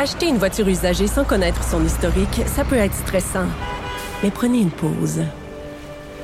[0.00, 3.46] Acheter une voiture usagée sans connaître son historique, ça peut être stressant.
[4.22, 5.22] Mais prenez une pause.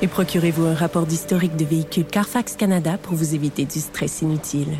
[0.01, 4.77] Et procurez-vous un rapport d'historique de véhicule Carfax Canada pour vous éviter du stress inutile.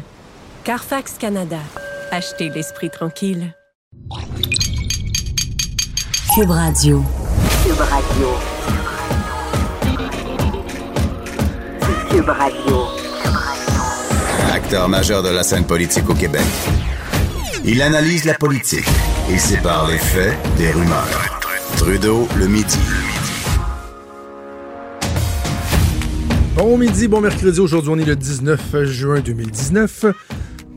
[0.64, 1.58] Carfax Canada.
[2.10, 3.54] Achetez l'esprit tranquille.
[6.34, 7.04] Cube Radio.
[7.66, 8.30] Cube Radio.
[12.12, 12.86] Cube Radio.
[14.54, 16.46] Acteur majeur de la scène politique au Québec.
[17.68, 18.86] Il analyse la politique
[19.28, 21.40] et sépare les faits des rumeurs.
[21.78, 22.78] Trudeau le midi.
[26.56, 27.60] Bon midi, bon mercredi.
[27.60, 30.06] Aujourd'hui, on est le 19 juin 2019.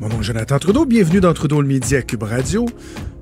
[0.01, 0.87] Mon nom est Jonathan Trudeau.
[0.87, 2.65] Bienvenue dans Trudeau le midi à Cube Radio.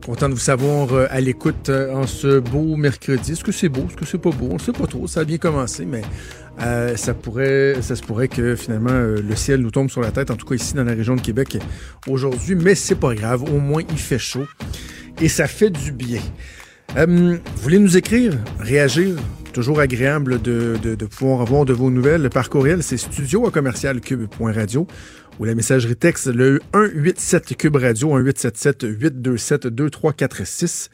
[0.05, 3.33] Content de vous savoir euh, à l'écoute euh, en ce beau mercredi.
[3.33, 3.87] Est-ce que c'est beau?
[3.89, 4.47] Est-ce que c'est pas beau?
[4.53, 5.09] On ne sait pas trop.
[5.09, 6.03] Ça a bien commencé, mais
[6.61, 10.31] euh, ça pourrait, ça se pourrait que finalement le ciel nous tombe sur la tête,
[10.31, 11.59] en tout cas ici dans la région de Québec
[12.09, 12.55] aujourd'hui.
[12.55, 13.43] Mais c'est pas grave.
[13.43, 14.47] Au moins, il fait chaud
[15.21, 16.21] et ça fait du bien.
[16.97, 19.17] vous voulez nous écrire, réagir?
[19.53, 22.83] Toujours agréable de, de, de, pouvoir avoir de vos nouvelles par courriel.
[22.83, 24.87] C'est studio à commercial cube.radio
[25.39, 30.91] ou la messagerie texte, le 187 Cube Radio, 1877 827 2346.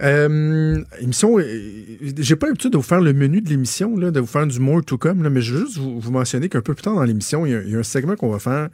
[0.00, 4.46] Euh, émission, j'ai pas l'habitude de vous faire le menu de l'émission, de vous faire
[4.46, 7.02] du more to come, mais je veux juste vous, mentionner qu'un peu plus tard dans
[7.02, 8.68] l'émission, il, y a un segment qu'on va faire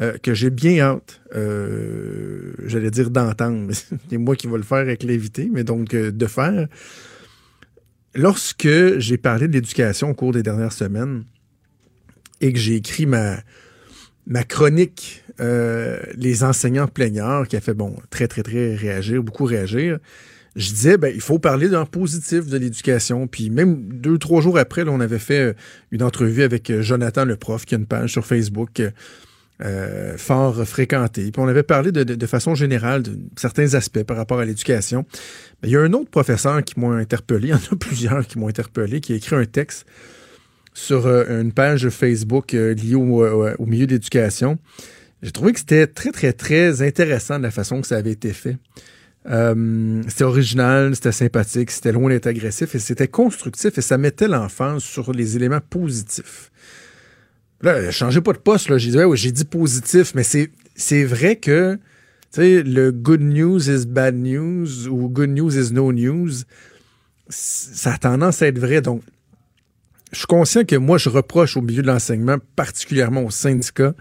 [0.00, 3.72] euh, que j'ai bien hâte, euh, j'allais dire d'entendre,
[4.10, 6.66] c'est moi qui vais le faire avec l'invité, mais donc euh, de faire.
[8.16, 11.24] Lorsque j'ai parlé de l'éducation au cours des dernières semaines
[12.40, 13.42] et que j'ai écrit ma,
[14.44, 19.98] chronique euh, Les enseignants plaignards, qui a fait, bon, très, très, très réagir, beaucoup réagir,
[20.56, 23.26] je disais, ben, il faut parler d'un positif de l'éducation.
[23.26, 25.52] Puis même deux, trois jours après, on avait fait euh,
[25.90, 28.80] une entrevue avec euh, Jonathan le prof, qui a une page sur Facebook
[29.62, 31.32] euh, fort fréquentée.
[31.32, 35.04] Puis on avait parlé de, façon générale de certains aspects par rapport à l'éducation.
[35.64, 38.38] il y a un autre professeur qui m'a interpellé, il y en a plusieurs qui
[38.38, 39.86] m'ont interpellé, qui a écrit un texte
[40.72, 44.58] sur une page Facebook liée au, milieu d'éducation.
[45.22, 48.32] J'ai trouvé que c'était très, très, très intéressant de la façon que ça avait été
[48.32, 48.56] fait.
[49.26, 54.78] C'était original, c'était sympathique, c'était loin d'être agressif et c'était constructif et ça mettait l'enfant
[54.78, 56.50] sur les éléments positifs.
[57.62, 58.76] Là, changez pas de poste, là.
[58.76, 61.76] J'ai dit, j'ai dit positif, mais c'est, c'est vrai que,
[62.32, 66.42] tu sais, le good news is bad news ou good news is no news,
[67.30, 68.82] ça a tendance à être vrai.
[68.82, 69.02] Donc,
[70.12, 73.94] je suis conscient que moi, je reproche au milieu de l'enseignement, particulièrement aux syndicats,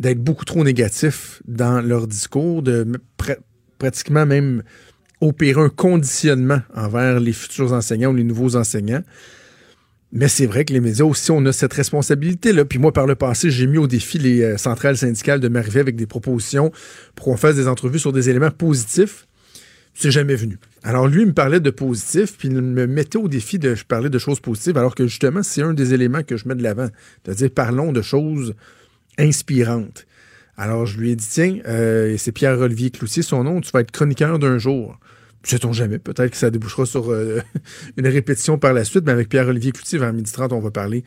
[0.00, 2.86] d'être beaucoup trop négatifs dans leur discours, de
[3.78, 4.62] pratiquement même
[5.20, 9.02] opérer un conditionnement envers les futurs enseignants ou les nouveaux enseignants.
[10.12, 12.64] Mais c'est vrai que les médias aussi, on a cette responsabilité-là.
[12.64, 15.80] Puis moi, par le passé, j'ai mis au défi les euh, centrales syndicales de m'arriver
[15.80, 16.70] avec des propositions
[17.16, 19.26] pour qu'on fasse des entrevues sur des éléments positifs
[19.94, 20.58] c'est jamais venu.
[20.82, 24.10] Alors lui, il me parlait de positif, puis il me mettait au défi de parler
[24.10, 26.88] de choses positives, alors que justement, c'est un des éléments que je mets de l'avant.
[27.24, 28.54] C'est-à-dire, parlons de choses
[29.18, 30.06] inspirantes.
[30.56, 33.90] Alors je lui ai dit, tiens, euh, c'est Pierre-Olivier Cloutier, son nom, tu vas être
[33.90, 34.98] chroniqueur d'un jour.
[35.42, 37.40] Sait-on jamais, peut-être que ça débouchera sur euh,
[37.96, 41.04] une répétition par la suite, mais avec Pierre-Olivier Cloutier, vers midi 30, on va parler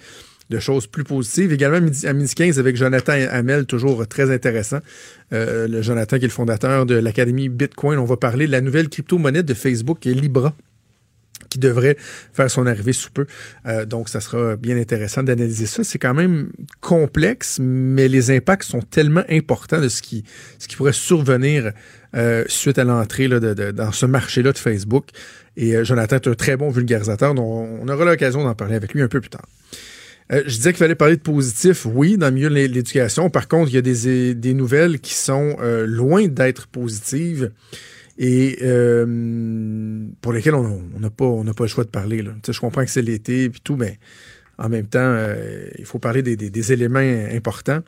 [0.49, 1.51] de choses plus positives.
[1.51, 4.79] Également, à midi 15, avec Jonathan Hamel, toujours très intéressant.
[5.33, 7.99] Euh, le Jonathan, qui est le fondateur de l'Académie Bitcoin.
[7.99, 10.53] On va parler de la nouvelle crypto-monnaie de Facebook, qui est Libra
[11.49, 11.97] qui devrait
[12.33, 13.25] faire son arrivée sous peu.
[13.65, 15.83] Euh, donc, ça sera bien intéressant d'analyser ça.
[15.83, 16.49] C'est quand même
[16.81, 20.23] complexe, mais les impacts sont tellement importants de ce qui,
[20.59, 21.71] ce qui pourrait survenir
[22.15, 25.05] euh, suite à l'entrée dans ce marché-là de Facebook.
[25.55, 29.01] Et Jonathan est un très bon vulgarisateur, donc on aura l'occasion d'en parler avec lui
[29.01, 29.45] un peu plus tard.
[30.31, 33.29] Euh, je disais qu'il fallait parler de positif, oui, dans le milieu de l'éducation.
[33.29, 37.51] Par contre, il y a des, des nouvelles qui sont euh, loin d'être positives
[38.17, 42.21] et euh, pour lesquelles on n'a pas, on pas le choix de parler.
[42.21, 42.31] Là.
[42.47, 43.99] Je comprends que c'est l'été et tout, mais
[44.57, 45.17] en même temps,
[45.77, 47.81] il faut parler des, des, éléments importants.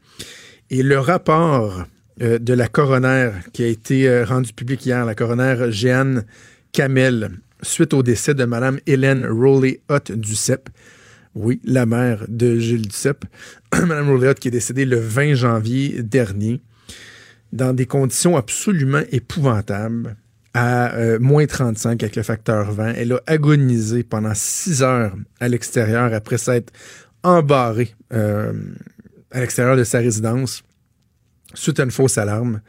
[0.70, 1.84] Et le rapport
[2.20, 6.26] de la coroner qui a été rendu public hier, la coroner Jeanne
[6.72, 7.32] Kamel,
[7.64, 10.70] suite au décès de Mme Hélène Rowley-Hutt du CEP,
[11.36, 13.26] oui, la mère de Gilles Duceppe,
[13.74, 16.60] Mme Rouléotte, qui est décédée le 20 janvier dernier,
[17.52, 20.16] dans des conditions absolument épouvantables,
[20.54, 22.94] à euh, moins 35 avec le facteur 20.
[22.96, 26.74] Elle a agonisé pendant six heures à l'extérieur après s'être
[27.24, 28.54] embarrée euh,
[29.32, 30.64] à l'extérieur de sa résidence
[31.54, 32.62] suite à une fausse alarme.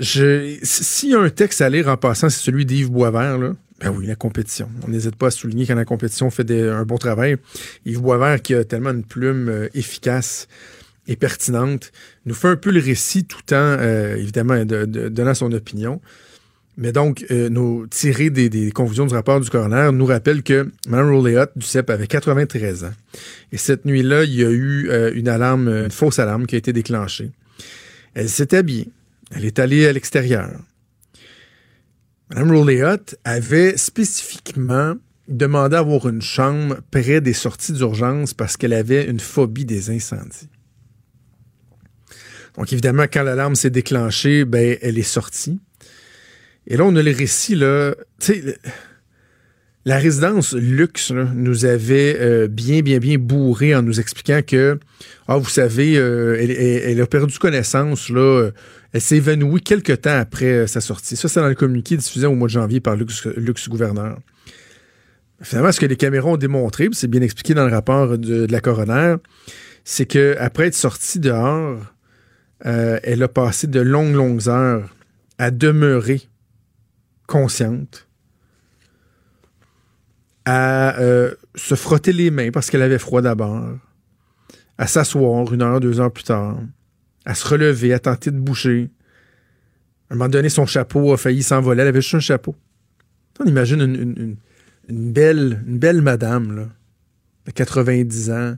[0.00, 3.90] S'il y a un texte à lire en passant, c'est celui d'Yves Boisvert, là, ben
[3.90, 4.68] oui, la compétition.
[4.86, 7.36] On n'hésite pas à souligner quand la compétition fait un bon travail.
[7.84, 10.48] Yves Boisvert qui a tellement une plume euh, efficace
[11.08, 11.90] et pertinente,
[12.26, 16.00] nous fait un peu le récit tout en, euh, évidemment, de, de, donnant son opinion.
[16.76, 21.10] Mais donc, euh, nos des, des, conclusions du rapport du coroner nous rappelle que Mme
[21.10, 22.92] Rolléot du CEP avait 93 ans.
[23.50, 26.58] Et cette nuit-là, il y a eu euh, une alarme, une fausse alarme qui a
[26.58, 27.32] été déclenchée.
[28.14, 28.90] Elle s'est habillée.
[29.34, 30.50] Elle est allée à l'extérieur.
[32.30, 34.94] Mme Rolléot avait spécifiquement
[35.26, 39.90] demandé à avoir une chambre près des sorties d'urgence parce qu'elle avait une phobie des
[39.90, 40.48] incendies.
[42.58, 45.60] Donc, évidemment, quand l'alarme s'est déclenchée, ben, elle est sortie.
[46.66, 47.94] Et là, on a le récit, là.
[48.20, 48.58] Tu sais,
[49.84, 54.78] la résidence luxe nous avait euh, bien, bien, bien bourré en nous expliquant que,
[55.28, 58.50] ah, vous savez, euh, elle, a perdu connaissance, là.
[58.92, 61.14] Elle s'est évanouie quelques temps après euh, sa sortie.
[61.14, 64.18] Ça, c'est dans le communiqué diffusé au mois de janvier par Luxe, Luxe Gouverneur.
[65.42, 68.52] Finalement, ce que les caméras ont démontré, c'est bien expliqué dans le rapport de, de
[68.52, 69.14] la coroner,
[69.84, 71.78] c'est que après être sortie dehors,
[72.66, 74.94] euh, elle a passé de longues, longues heures
[75.38, 76.22] à demeurer
[77.26, 78.08] consciente,
[80.44, 83.78] à euh, se frotter les mains parce qu'elle avait froid d'abord,
[84.78, 86.58] à s'asseoir une heure, deux heures plus tard,
[87.24, 88.90] à se relever, à tenter de bouger.
[90.10, 91.82] À un moment donné, son chapeau a failli s'envoler.
[91.82, 92.56] Elle avait juste un chapeau.
[93.40, 94.36] On imagine
[94.88, 96.68] une belle, une belle madame, là,
[97.46, 98.56] de 90 ans,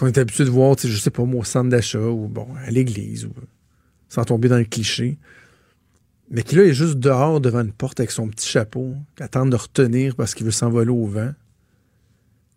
[0.00, 2.70] qu'on est habitué de voir, je sais pas moi, au centre d'achat ou bon, à
[2.70, 3.28] l'église,
[4.08, 5.18] sans tomber dans le cliché.
[6.30, 9.44] Mais qui là est juste dehors devant une porte avec son petit chapeau, qui attend
[9.44, 11.32] de retenir parce qu'il veut s'envoler au vent.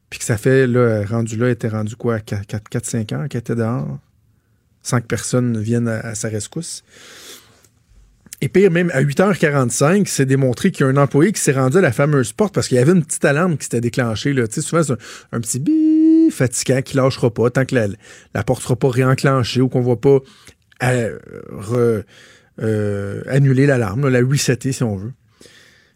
[0.10, 4.00] Puis que ça fait, là, rendu là, était rendu quoi, 4-5 heures qu'elle était dehors,
[4.81, 6.84] sans que personne vienne à, sa rescousse.
[8.40, 11.78] Et pire, même à 8h45, c'est démontré qu'il y a un employé qui s'est rendu
[11.78, 14.36] à la fameuse porte parce qu'il y avait une petite alarme qui s'était déclenchée.
[14.51, 14.94] Souvent, c'est
[15.31, 15.60] un, petit
[16.31, 17.88] fatigant qui lâchera pas tant que la,
[18.33, 20.19] la porte sera pas réenclenchée ou qu'on va pas
[20.83, 21.18] euh,
[22.60, 25.13] euh, annuler l'alarme, la resetter si on veut.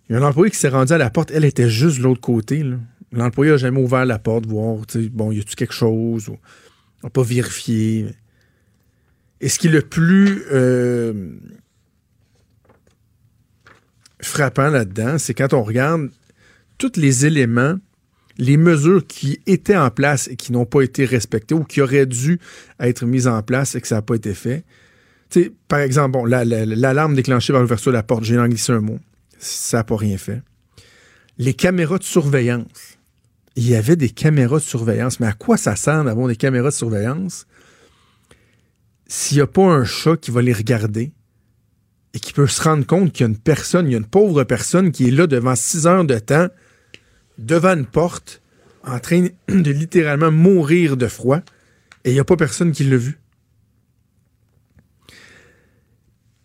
[0.10, 1.32] Il y a un employé qui s'est rendu à la porte.
[1.32, 2.64] Elle était juste de l'autre côté.
[3.12, 4.78] L'employé n'a jamais ouvert la porte, voir,
[5.12, 6.38] bon, y a-tu quelque chose ou
[7.04, 8.08] n'a pas vérifié.
[9.42, 10.44] Et ce qui est le plus...
[10.52, 11.36] Euh,
[14.22, 16.10] frappant là-dedans, c'est quand on regarde
[16.78, 17.76] tous les éléments,
[18.38, 22.06] les mesures qui étaient en place et qui n'ont pas été respectées ou qui auraient
[22.06, 22.40] dû
[22.80, 24.64] être mises en place et que ça n'a pas été fait.
[25.68, 29.00] par exemple, l'alarme déclenchée par l'ouverture de la porte, j'ai glissé un mot,
[29.40, 30.42] ça n'a pas rien fait.
[31.38, 32.98] Les caméras de surveillance.
[33.56, 36.70] Il y avait des caméras de surveillance, mais à quoi ça sert d'avoir des caméras
[36.70, 37.48] de surveillance
[39.08, 41.14] s'il n'y a pas un chat qui va les regarder,
[42.14, 44.06] et qui peut se rendre compte qu'il y a une personne, il y a une
[44.06, 46.48] pauvre personne qui est là devant six heures de temps,
[47.38, 48.42] devant une porte,
[48.84, 51.42] en train de littéralement mourir de froid,
[52.04, 53.20] et il n'y a pas personne qui l'a vu.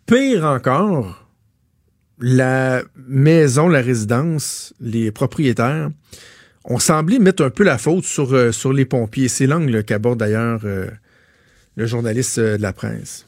[0.05, 1.27] Pire encore,
[2.19, 5.89] la maison, la résidence, les propriétaires
[6.65, 9.27] ont semblé mettre un peu la faute sur, euh, les pompiers.
[9.27, 10.87] C'est l'angle qu'aborde d'ailleurs euh,
[11.75, 13.25] le journaliste euh, de la presse,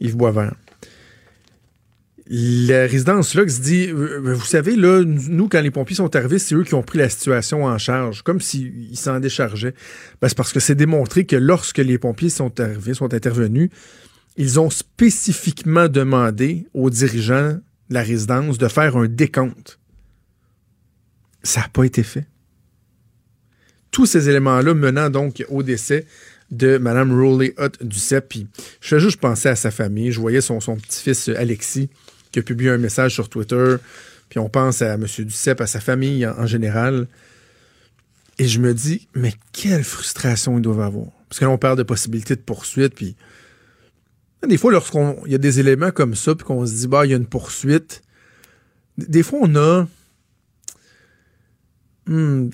[0.00, 0.54] Yves Boisvert
[2.32, 6.54] la résidence Lux dit euh, Vous savez, là, nous, quand les pompiers sont arrivés, c'est
[6.54, 9.74] eux qui ont pris la situation en charge, comme s'ils s'en déchargeaient.
[10.22, 13.70] Ben, c'est parce que c'est démontré que lorsque les pompiers sont arrivés, sont intervenus,
[14.36, 19.80] ils ont spécifiquement demandé aux dirigeants de la résidence de faire un décompte.
[21.42, 22.26] Ça n'a pas été fait.
[23.90, 26.06] Tous ces éléments-là menant donc au décès
[26.52, 28.34] de Mme Rowley Hutt du CEP.
[28.80, 30.12] Je fais juste penser à sa famille.
[30.12, 31.90] Je voyais son, son petit-fils Alexis
[32.32, 33.76] qui a publié un message sur Twitter.
[34.28, 35.06] Puis on pense à M.
[35.18, 37.08] Duceppe, à sa famille en, général.
[38.38, 41.08] Et je me dis, mais quelle frustration ils doivent avoir.
[41.28, 42.94] Parce que là, on parle de possibilités de poursuite.
[42.94, 43.16] Puis
[44.46, 47.10] des fois, lorsqu'il y a des éléments comme ça, puis qu'on se dit, bah, il
[47.10, 48.02] y a une poursuite,
[48.96, 49.86] des fois, on a.
[52.06, 52.48] Hmm,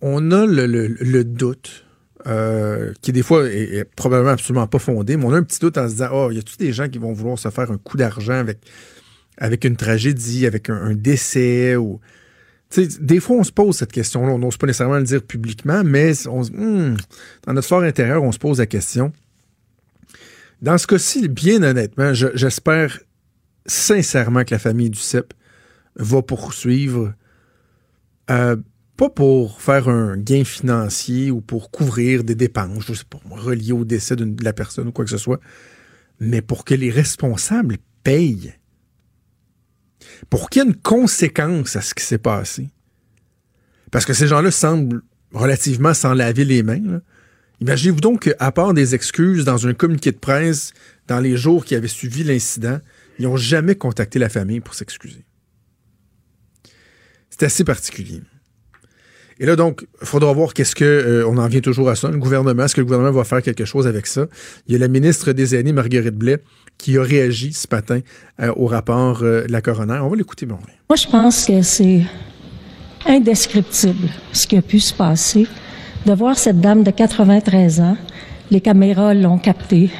[0.00, 1.81] on a le doute.
[2.28, 5.76] Euh, qui des fois est, probablement absolument pas fondé, mais on a un petit doute
[5.76, 7.96] en se disant Oh, y a-tu des gens qui vont vouloir se faire un coup
[7.96, 8.58] d'argent avec,
[9.38, 11.76] avec une tragédie, avec un, décès
[12.78, 14.32] des fois, on se pose cette question-là.
[14.32, 16.96] On n'ose pas nécessairement le dire publiquement, mais on, hmm,
[17.46, 19.12] dans notre fort intérieur, on se pose la question.
[20.60, 23.00] Dans ce cas-ci, bien honnêtement, j'espère
[23.66, 25.34] sincèrement que la famille du CEP
[25.96, 27.12] va poursuivre.
[28.30, 28.56] Euh,
[29.02, 33.72] pas pour faire un gain financier ou pour couvrir des dépenses, je sais pas, reliées
[33.72, 35.40] au décès de la personne ou quoi que ce soit,
[36.20, 38.54] mais pour que les responsables payent.
[40.30, 42.70] Pour qu'il y ait une conséquence à ce qui s'est passé.
[43.90, 47.00] Parce que ces gens-là semblent relativement sans laver les mains.
[47.60, 50.74] Imaginez-vous donc qu'à part des excuses dans un communiqué de presse
[51.08, 52.78] dans les jours qui avaient suivi l'incident,
[53.18, 55.24] ils n'ont jamais contacté la famille pour s'excuser.
[57.30, 58.22] C'est assez particulier.
[59.42, 60.84] Et là, donc, il faudra voir qu'est-ce que.
[60.84, 62.08] euh, on en vient toujours à ça.
[62.08, 64.26] Le gouvernement, est-ce que le gouvernement va faire quelque chose avec ça?
[64.68, 66.38] Il y a la ministre des Aînés, Marguerite Blais,
[66.78, 67.98] qui a réagi ce matin
[68.40, 69.98] euh, au rapport euh, de la coroner.
[70.00, 70.58] On va l'écouter, bon.
[70.88, 72.02] Moi, je pense que c'est
[73.04, 75.48] indescriptible ce qui a pu se passer.
[76.06, 77.96] De voir cette dame de 93 ans,
[78.52, 79.90] les caméras l'ont capté,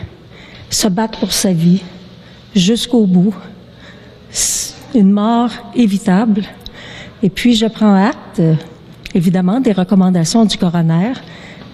[0.71, 1.83] se battre pour sa vie
[2.55, 3.35] jusqu'au bout.
[4.95, 6.43] Une mort évitable.
[7.25, 8.41] Et puis, je prends acte,
[9.15, 11.13] évidemment, des recommandations du coroner,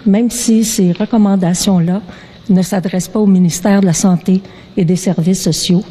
[0.07, 2.02] même si ces recommandations-là
[2.49, 4.42] ne s'adressent pas au ministère de la Santé
[4.76, 5.85] et des Services sociaux.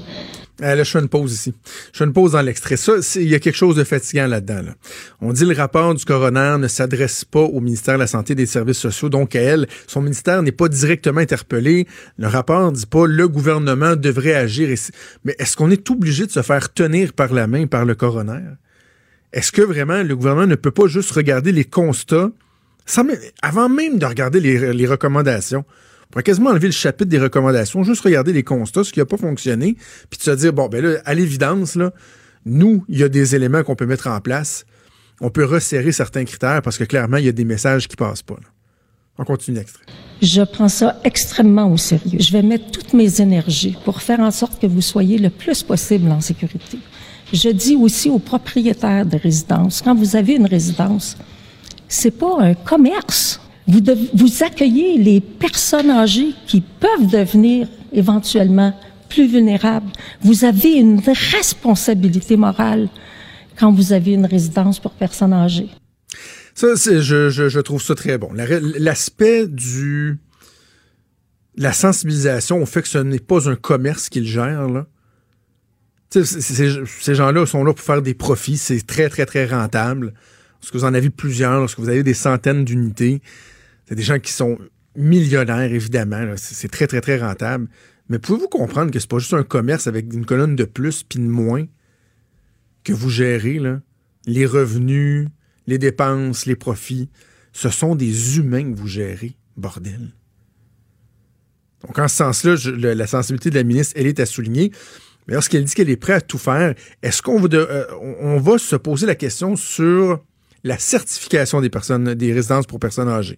[0.64, 1.54] Euh, là, je fais une pause ici.
[1.94, 2.78] Je fais une pause dans l'extrait.
[2.78, 4.64] Ça, il y a quelque chose de fatigant là-dedans.
[4.64, 4.74] là.
[5.22, 8.36] On dit le rapport du coroner ne s'adresse pas au ministère de la Santé et
[8.36, 11.86] des Services sociaux, donc à elle, son ministère n'est pas directement interpellé.
[12.18, 14.76] Le rapport dit pas le gouvernement devrait agir.
[15.24, 18.42] Mais est-ce qu'on est obligé de se faire tenir par la main par le coroner?
[19.38, 22.32] Est-ce que vraiment le gouvernement ne peut pas juste regarder les constats?
[23.44, 25.60] Avant même de regarder les, recommandations?
[25.60, 29.06] On pourrait quasiment enlever le chapitre des recommandations, juste regarder les constats, ce qui n'a
[29.06, 29.78] pas fonctionné,
[30.10, 31.78] puis de se dire, bon, ben là, à l'évidence,
[32.46, 34.66] nous, il y a des éléments qu'on peut mettre en place.
[35.22, 38.24] On peut resserrer certains critères parce que clairement, il y a des messages qui passent
[38.24, 38.38] pas.
[39.20, 39.86] On continue l'extrait.
[40.24, 42.20] Je prends ça extrêmement au sérieux.
[42.20, 45.62] Je vais mettre toutes mes énergies pour faire en sorte que vous soyez le plus
[45.62, 46.80] possible en sécurité.
[47.34, 51.18] Je dis aussi aux propriétaires de résidences, quand vous avez une résidence,
[51.88, 53.40] c'est pas un commerce.
[53.68, 53.82] Vous,
[54.44, 58.74] accueillez les personnes âgées qui peuvent devenir éventuellement
[59.10, 59.92] plus vulnérables.
[60.22, 61.02] Vous avez une
[61.34, 62.88] responsabilité morale
[63.58, 65.70] quand vous avez une résidence pour personnes âgées.
[66.56, 68.30] Ça, c'est- je, je- je trouve ça très bon.
[68.34, 70.18] L'aspect du.
[71.58, 74.86] La sensibilisation au fait que ce n'est pas un commerce qu'ils gèrent, là.
[74.86, 78.58] Tu sais, c'est- c'est- ces gens-là sont là pour faire des profits.
[78.58, 80.14] C'est très, très, très rentable.
[80.62, 83.22] Lorsque vous en avez plusieurs, lorsque vous avez des centaines d'unités,
[83.88, 84.58] c'est des gens qui sont
[84.96, 86.34] millionnaires, évidemment.
[86.38, 87.68] C'est très, très, très rentable.
[88.10, 91.20] Mais pouvez-vous comprendre que c'est pas juste un commerce avec une colonne de plus puis
[91.20, 91.66] de moins
[92.84, 93.62] que vous gérez?
[94.26, 95.28] Les revenus,
[95.68, 97.10] les dépenses, les profits,
[97.52, 100.14] ce sont des humains que vous gérez, bordel.
[101.86, 102.56] Donc, en ce sens-là,
[102.94, 104.72] la sensibilité de la ministre, elle est à souligner.
[105.28, 109.06] Mais lorsqu'elle dit qu'elle est prête à tout faire, est-ce qu'on euh, va se poser
[109.06, 110.24] la question sur
[110.64, 113.38] la certification des personnes, des résidences pour personnes âgées?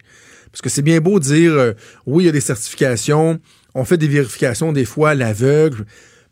[0.51, 1.74] Parce que c'est bien beau dire, euh,
[2.05, 3.39] oui, il y a des certifications,
[3.74, 5.86] on fait des vérifications des fois à l'aveugle,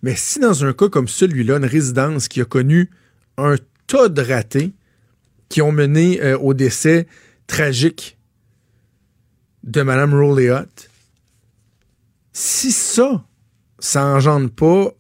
[0.03, 2.89] mais si dans un cas comme celui-là, une résidence qui a connu
[3.37, 3.55] un
[3.87, 4.73] tas de ratés
[5.49, 7.07] qui ont mené euh, au décès
[7.47, 8.17] tragique
[9.63, 10.65] de Mme Rolliot,
[12.33, 13.25] si ça,
[13.79, 14.93] ça engendre pas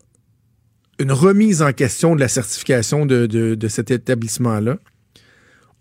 [0.99, 4.77] une remise en question de la certification de, de- cet établissement-là,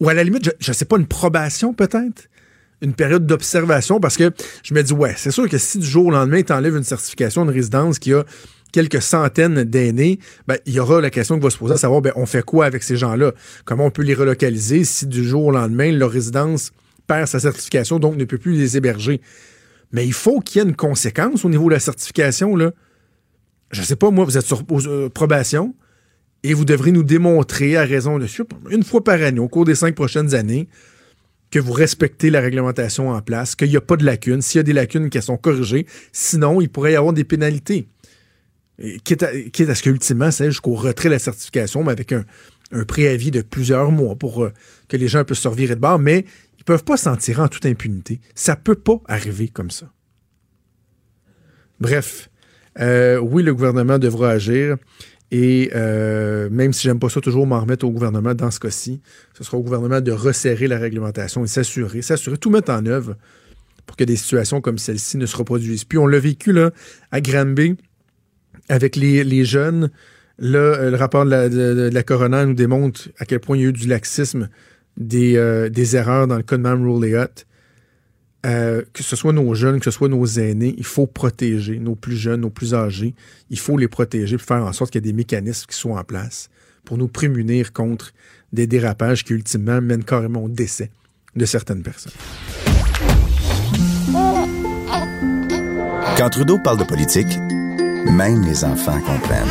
[0.00, 2.28] ou à la limite, je ne sais pas, une probation peut-être,
[2.82, 4.30] une période d'observation, parce que
[4.62, 6.84] je me dis, ouais, c'est sûr que si du jour au lendemain, tu enlèves une
[6.84, 8.24] certification de résidence qui a
[8.72, 12.02] quelques centaines d'aînés, ben, il y aura la question qui va se poser à savoir,
[12.02, 13.32] ben, on fait quoi avec ces gens-là?
[13.64, 16.72] Comment on peut les relocaliser si du jour au lendemain, leur résidence
[17.06, 19.22] perd sa certification, donc ne peut plus les héberger?
[19.92, 22.72] Mais il faut qu'il y ait une conséquence au niveau de la certification, là.
[23.70, 25.74] Je sais pas, moi, vous êtes sur euh, probation
[26.42, 28.26] et vous devrez nous démontrer à raison de
[28.70, 30.68] une fois par année, au cours des cinq prochaines années,
[31.50, 34.60] que vous respectez la réglementation en place, qu'il n'y a pas de lacunes, s'il y
[34.60, 37.88] a des lacunes qui sont corrigées, sinon, il pourrait y avoir des pénalités.
[39.04, 42.24] Quitte, à, à ce qu'ultimement, c'est jusqu'au retrait de la certification, mais avec un,
[42.86, 44.52] préavis de plusieurs mois pour euh,
[44.88, 46.26] que les gens puissent se revirer de bord, mais
[46.58, 48.20] ils peuvent pas s'en tirer en toute impunité.
[48.34, 49.90] Ça peut pas arriver comme ça.
[51.80, 52.28] Bref,
[52.80, 54.76] euh, oui, le gouvernement devra agir.
[55.32, 59.00] Et euh, même si j'aime pas ça toujours m'en remettre au gouvernement dans ce cas-ci,
[59.36, 63.16] ce sera au gouvernement de resserrer la réglementation et s'assurer, s'assurer, tout mettre en œuvre
[63.86, 65.84] pour que des situations comme celle-ci ne se reproduisent.
[65.84, 66.56] Puis on l'a vécu
[67.10, 67.76] à Granby
[68.68, 69.90] avec les, jeunes.
[70.38, 73.68] Là, euh, le rapport de la, coroner nous démontre à quel point il y a
[73.68, 74.48] eu du laxisme,
[74.96, 75.34] des,
[75.96, 77.46] erreurs dans le cas de.
[78.46, 81.96] Euh, que ce soit nos jeunes, que ce soit nos aînés, il faut protéger nos
[81.96, 83.14] plus jeunes, nos plus âgés.
[83.50, 85.98] Il faut les protéger pour faire en sorte qu'il y ait des mécanismes qui soient
[85.98, 86.48] en place
[86.84, 88.12] pour nous prémunir contre
[88.52, 90.90] des dérapages qui, ultimement, mènent carrément au décès
[91.34, 92.12] de certaines personnes.
[96.16, 97.38] Quand Trudeau parle de politique,
[98.10, 99.46] même les enfants comprennent.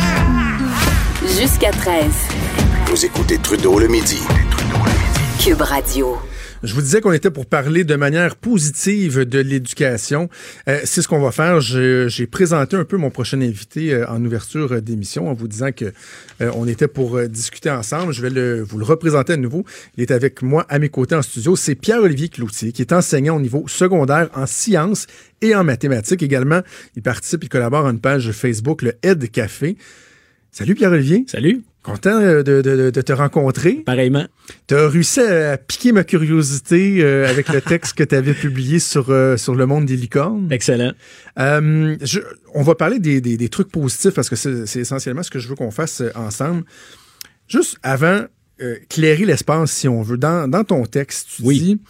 [1.37, 2.05] Jusqu'à 13.
[2.87, 4.19] Vous écoutez Trudeau le midi.
[5.39, 6.17] Cube Radio.
[6.65, 10.29] Je vous disais qu'on était pour parler de manière positive de l'éducation.
[10.67, 11.61] Euh, c'est ce qu'on va faire.
[11.61, 15.71] J'ai présenté un peu mon prochain invité euh, en ouverture euh, d'émission en vous disant
[15.71, 15.93] que
[16.39, 18.13] on était pour discuter ensemble.
[18.13, 19.63] Je vais vous le représenter à nouveau.
[19.95, 21.55] Il est avec moi à mes côtés en studio.
[21.55, 25.07] C'est Pierre-Olivier Cloutier, qui est enseignant au niveau secondaire en sciences
[25.41, 26.61] et en mathématiques également.
[26.95, 29.77] Il participe, il collabore à une page Facebook, le Ed Café.
[30.51, 31.25] Salut Pierre-Olivier.
[31.27, 33.75] Salut, Content de, de- de te rencontrer.
[33.85, 34.25] pareillement.
[34.67, 38.79] Tu as réussi à piquer ma curiosité euh, avec le texte que tu avais publié
[38.79, 40.51] sur, euh, sur le monde des licornes.
[40.51, 40.93] Excellent.
[41.37, 42.21] Euh, je-
[42.55, 45.47] on va parler des, des- des trucs positifs parce que c'est essentiellement ce que je
[45.47, 46.63] veux qu'on fasse ensemble.
[47.47, 48.25] Juste avant,
[48.89, 50.17] clairer l'espace, si on veut.
[50.17, 51.59] Dans, dans ton texte, tu Oui.
[51.59, 51.81] dis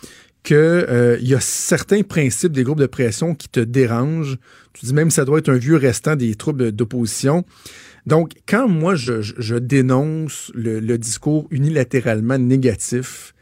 [0.44, 4.38] qu'il y a certains principes des groupes de pression qui te dérangent.
[4.74, 7.46] Tu dis même que ça doit être un vieux restant des troubles d'opposition.
[8.06, 13.34] Donc, quand moi, je, dénonce le, discours unilatéralement négatif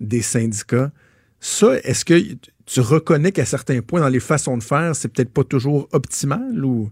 [0.00, 0.92] des syndicats,
[1.40, 2.14] ça, est-ce que
[2.64, 6.64] tu reconnais qu'à certains points, dans les façons de faire, c'est peut-être pas toujours optimal
[6.64, 6.90] ou...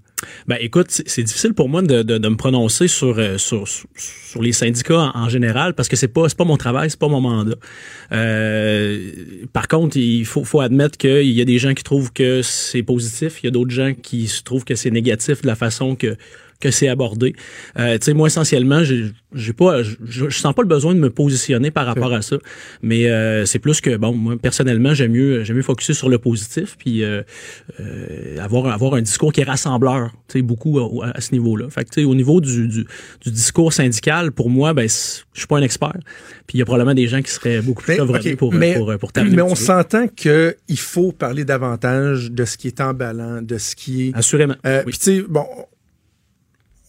[0.48, 4.52] Ben, écoute, c'est difficile pour moi de, me prononcer sur, euh, sur, sur- sur les
[4.52, 7.54] syndicats en, général parce que c'est pas pas mon travail, c'est pas mon mandat.
[8.12, 9.12] Euh,
[9.52, 12.82] par contre, il faut, faut admettre qu'il y a des gens qui trouvent que c'est
[12.82, 15.94] positif, il y a d'autres gens qui se trouvent que c'est négatif de la façon
[15.94, 16.16] que
[16.60, 17.34] que c'est abordé.
[17.78, 21.70] Euh, tu sais, moi essentiellement, j'ai pas, je, sens pas le besoin de me positionner
[21.70, 22.36] par rapport à ça,
[22.82, 26.18] mais euh, c'est plus que bon, moi personnellement, j'aime mieux, j'aime mieux focuser sur le
[26.18, 27.22] positif, puis euh,
[27.80, 31.68] euh, avoir avoir un discours qui est rassembleur, tu sais, beaucoup à, à ce niveau-là.
[31.70, 32.84] Fait que tu sais, au niveau du, du,
[33.22, 35.96] du discours syndical, pour moi, ben, je suis pas un expert,
[36.46, 38.52] puis il y a probablement des gens qui seraient beaucoup plus Mais, chevronnés ok, pour,
[38.52, 39.36] mais- pour, pour terminer.
[39.36, 44.08] Mais on s'entend qu'il faut parler davantage de ce qui est emballant, de ce qui
[44.08, 44.16] est...
[44.16, 44.56] Assurément.
[44.66, 44.90] Euh, oui.
[44.92, 45.46] Puis tu sais, bon,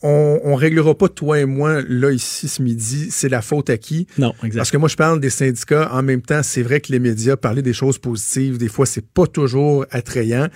[0.04, 3.10] on, on réglera pas toi et moi là ici ce midi.
[3.12, 4.08] C'est la faute à qui?
[4.18, 4.58] Non, exact.
[4.58, 5.90] Parce que moi je parle des syndicats.
[5.94, 9.06] En même temps, c'est vrai que les médias parler des choses positives, des fois c'est
[9.06, 10.48] pas toujours attrayant.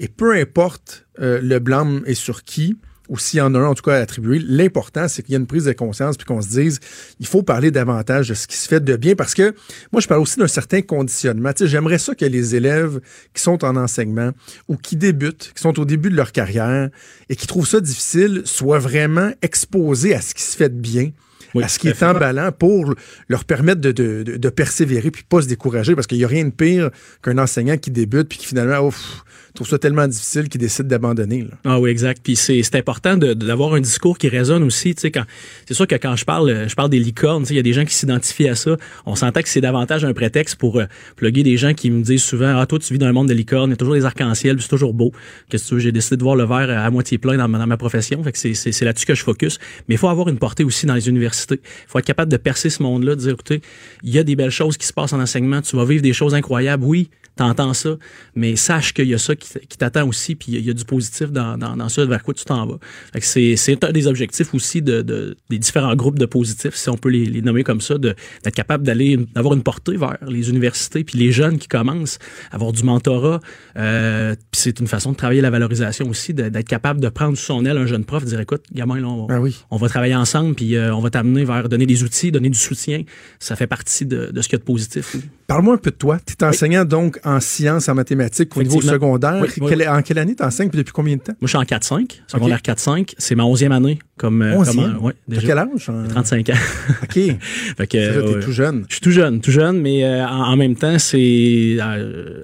[0.00, 2.76] Et peu importe euh, le blâme est sur qui
[3.12, 5.34] ou s'il y en a un en tout cas à attribuer, l'important c'est qu'il y
[5.36, 6.80] ait une prise de conscience puis qu'on se dise
[7.20, 9.54] il faut parler davantage de ce qui se fait de bien parce que
[9.92, 11.52] moi je parle aussi d'un certain conditionnement.
[11.52, 13.00] Tu sais, j'aimerais ça que les élèves
[13.34, 14.30] qui sont en enseignement
[14.66, 16.88] ou qui débutent, qui sont au début de leur carrière
[17.28, 21.10] et qui trouvent ça difficile soient vraiment exposés à ce qui se fait de bien.
[21.54, 22.94] Oui, à ce qui est emballant pour
[23.28, 26.28] leur permettre de, de, de- de persévérer puis pas se décourager parce qu'il n'y a
[26.28, 26.88] rien de pire
[27.22, 29.22] qu'un enseignant qui débute puis qui finalement ouf,
[29.54, 31.46] trouve ça tellement difficile qu'il décide d'abandonner.
[31.64, 32.20] Ah oui, exact.
[32.22, 34.94] Puis c'est important d'avoir un discours qui résonne aussi.
[34.96, 37.44] C'est sûr que quand je parle, euh, je parle des licornes.
[37.50, 38.76] Il y a des gens qui s'identifient à ça.
[39.04, 40.86] On s'entend que c'est davantage un prétexte pour euh,
[41.16, 43.34] plugger des gens qui me disent souvent Ah, toi, tu vis dans un monde de
[43.34, 45.12] licornes, il y a toujours des arcs-en-ciel, c'est toujours beau.
[45.50, 45.80] Que tu veux?
[45.80, 48.22] J'ai décidé de voir le verre à moitié plein dans ma, profession.
[48.22, 49.58] Fait que c'est là-dessus que je focus.
[49.88, 51.60] Mais il faut avoir une portée aussi dans les universités.
[51.62, 53.60] Il faut être capable de percer ce monde-là, de dire écoutez,
[54.02, 56.12] il y a des belles choses qui se passent en enseignement, tu vas vivre des
[56.12, 57.10] choses incroyables, oui.
[57.34, 57.96] T'entends ça,
[58.34, 60.84] mais sache qu'il y a ça qui, qui t'attend aussi, puis il y a- du
[60.84, 62.78] positif dans, dans, dans ça vers quoi tu t'en vas.
[63.20, 67.08] C'est, un des objectifs aussi de, de- des différents groupes de positifs, si on peut
[67.08, 71.18] les, les nommer comme ça, d'être capable d'aller d'avoir une portée vers les universités, puis
[71.18, 72.18] les jeunes qui commencent,
[72.50, 73.40] avoir du mentorat.
[73.76, 77.46] Euh, puis c'est une façon de travailler la valorisation aussi, d'être capable de prendre sous
[77.46, 79.56] son aile un jeune prof, dire écoute, gamin, là, on, oui.
[79.70, 82.58] on va travailler ensemble, puis euh, on va t'amener vers donner des outils, donner du
[82.58, 83.02] soutien.
[83.38, 85.14] Ça fait partie de, de ce qu'il y a de positif.
[85.14, 85.22] oui.
[85.52, 86.18] Parle-moi un peu de toi.
[86.24, 89.38] Tu es enseignant donc en sciences, en mathématiques au niveau secondaire.
[89.42, 89.86] Oui, oui, Quelle- oui.
[89.88, 91.34] En quelle année tu enseignes puis depuis combien de temps?
[91.42, 93.14] Moi, je suis en 4-5, secondaire 4-5.
[93.18, 93.98] C'est ma 11e année.
[94.22, 95.46] Comme, euh, comme, euh, ouais, déjà.
[95.48, 95.88] quel âge?
[95.88, 96.52] En- 35 ans.
[97.02, 97.14] OK.
[97.76, 98.40] Fait que, ouais.
[98.40, 98.84] tout jeune.
[98.88, 102.42] Je suis tout jeune, tout jeune, mais euh, en, en même temps, c'est euh,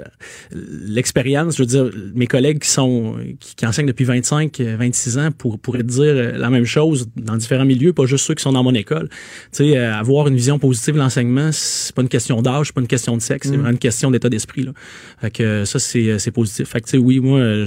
[0.52, 1.56] l'expérience.
[1.56, 5.28] Je veux dire, mes collègues qui sont qui, qui enseignent depuis 25, euh, 26 ans
[5.30, 8.52] pour, pourraient dire euh, la même chose dans différents milieux, pas juste ceux qui sont
[8.52, 9.08] dans mon école.
[9.08, 9.18] Tu
[9.52, 12.80] sais, euh, avoir une vision positive de l'enseignement, c'est pas une question d'âge, c'est pas
[12.80, 14.64] une question de sexe, c'est vraiment une question d'état d'esprit.
[14.64, 14.72] Là.
[15.20, 16.70] Fait que euh, ça, c'est euh, c'est positif.
[16.70, 17.66] Fait que tu sais, oui, moi, euh,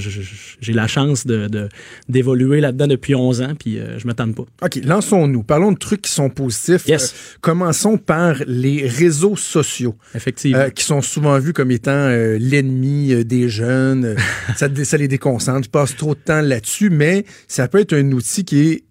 [0.60, 1.69] j'ai la chance de
[2.10, 4.44] d'évoluer là-dedans depuis 11 ans, puis euh, je me tente pas.
[4.64, 5.44] OK, lançons-nous.
[5.44, 6.88] Parlons de trucs qui sont positifs.
[6.88, 7.14] Yes.
[7.14, 9.96] Euh, commençons par les réseaux sociaux.
[10.16, 10.58] Effectivement.
[10.60, 14.16] euh, qui sont souvent vus comme étant euh, l'ennemi des jeunes.
[14.56, 15.66] Ça, ça les déconcentre.
[15.66, 18.84] Je passe trop de temps là-dessus, mais ça peut être un outil qui est,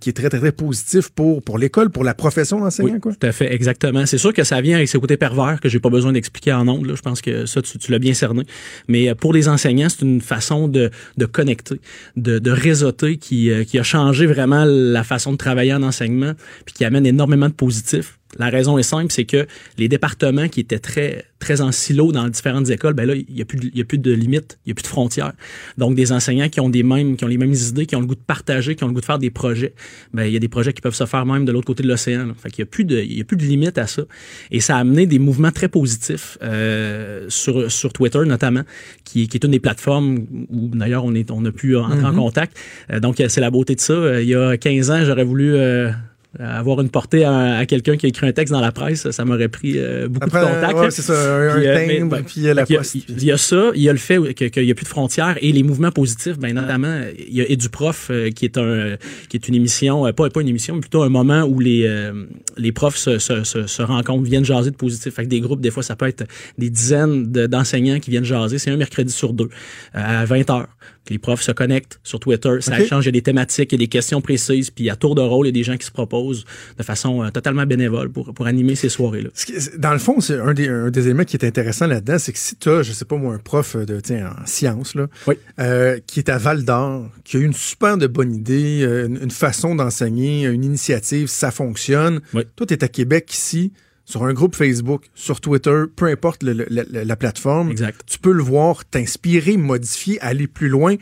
[0.00, 2.94] qui est très, très, très positif pour, pour l'école, pour la profession d'enseignant.
[2.94, 3.12] Oui, quoi.
[3.12, 4.06] tout à fait, exactement.
[4.06, 6.68] C'est sûr que ça vient avec ce côté pervers que j'ai pas besoin d'expliquer en
[6.68, 6.86] ondes.
[6.86, 6.94] là.
[6.94, 8.44] Je pense que ça, tu, tu l'as bien cerné.
[8.88, 11.80] Mais euh, pour les enseignants, c'est une façon de, de connecter,
[12.16, 16.32] de, de réseauter qui, euh, qui a changé vraiment la façon de travailler en enseignement,
[16.64, 18.18] puis qui amène énormément de positifs.
[18.38, 19.46] La raison est simple, c'est que
[19.78, 23.42] les départements qui étaient très très en silo dans différentes écoles, ben là, il y
[23.42, 25.32] a plus de, y a plus de limites, il y a plus de frontières.
[25.76, 28.06] Donc des enseignants qui ont des mêmes qui ont les mêmes idées, qui ont le
[28.06, 29.74] goût de partager, qui ont le goût de faire des projets,
[30.14, 31.88] ben il y a des projets qui peuvent se faire même de l'autre côté de
[31.88, 32.28] l'océan.
[32.36, 34.02] Fait qu'il y a plus de il y a plus de limites à ça.
[34.50, 38.62] Et ça a amené des mouvements très positifs euh, sur sur Twitter notamment,
[39.04, 42.14] qui, qui est une des plateformes où d'ailleurs on est on a pu entrer en
[42.14, 42.56] contact.
[42.92, 43.92] Euh, donc c'est la beauté de ça.
[43.92, 45.90] Euh, Il y a 15 ans, j'aurais voulu euh,
[46.38, 49.24] avoir une portée à, à quelqu'un qui a écrit un texte dans la presse, ça
[49.24, 50.74] m'aurait pris euh, beaucoup Après, de contacts.
[50.78, 51.12] ouais, c'est ça,
[51.52, 52.94] un, Puis, euh, timbre, ben, puis euh, la poste.
[53.08, 54.88] Il y a ça, il y a le fait que- qu'il n'y a plus de
[54.88, 58.96] frontières et les mouvements positifs, ben notamment il y a EduProf euh, qui est un
[59.28, 61.84] qui est une émission, euh, pas pas une émission, mais plutôt un moment où les
[61.86, 62.12] euh,
[62.56, 65.14] les profs se, se, se, se rencontrent, viennent jaser de positif.
[65.14, 66.24] Fait que des groupes, des fois ça peut être
[66.56, 68.58] des dizaines de- d'enseignants qui viennent jaser.
[68.58, 69.48] C'est un mercredi sur deux
[69.94, 70.68] euh, à 20 heures.
[71.10, 72.80] Les profs se connectent sur Twitter, ça Ok.
[72.80, 75.14] échange, il y a des thématiques, il y a des questions précises, puis à tour
[75.16, 76.44] de rôle, il y a des gens qui se proposent
[76.78, 79.30] de façon euh, totalement bénévole pour, pour animer ces soirées-là.
[79.78, 82.38] Dans le fond, c'est un des, un des éléments qui est intéressant là-dedans, c'est que
[82.38, 85.34] si tu as, je sais pas moi, un prof de, tiens, en sciences, là, Oui.
[85.58, 89.06] euh, qui est à Val d'Or, qui a eu une super de bonne idée, euh,
[89.08, 92.20] une, une façon d'enseigner, une initiative, ça fonctionne.
[92.32, 92.42] Oui.
[92.56, 93.72] Toi, tu es à Québec ici,
[94.04, 97.70] sur un groupe Facebook, sur Twitter, peu importe le- le- la, la plateforme.
[97.70, 98.00] Exact.
[98.06, 100.96] Tu peux le voir, t'inspirer, modifier, aller plus loin.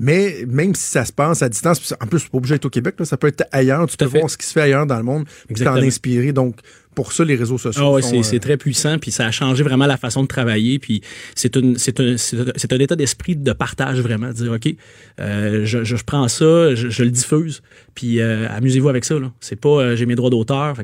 [0.00, 2.70] Mais même si ça se passe à distance, en plus, c'est pas obligé d'être au
[2.70, 3.86] Québec, là, ça peut être ailleurs.
[3.88, 4.18] Tu Tout peux fait.
[4.18, 6.32] voir ce qui se fait ailleurs dans le monde, puis t'en inspirer.
[6.32, 6.56] Donc,
[6.94, 8.00] pour ça, les réseaux sociaux.
[8.00, 11.00] Sont, c'est euh, très puissant, puis ça a changé vraiment la façon de travailler, puis
[11.34, 14.74] c'est un un- un état d'esprit de partage vraiment, de dire ok,
[15.20, 17.62] euh, je, je prends ça, je, je le diffuse,
[17.94, 19.14] puis euh, amusez-vous avec ça.
[19.40, 20.74] C'est pas j'ai mes droits d'auteur,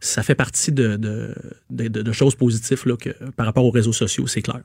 [0.00, 1.34] ça fait partie de de,
[1.88, 4.60] de, choses positives là que par rapport aux réseaux sociaux, c'est clair.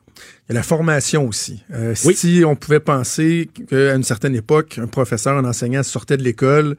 [0.48, 1.62] Il y a la formation aussi.
[2.04, 2.14] Oui.
[2.14, 6.76] Si on pouvait penser qu'à une certaine époque, un professeur, un enseignant sortait de l'école,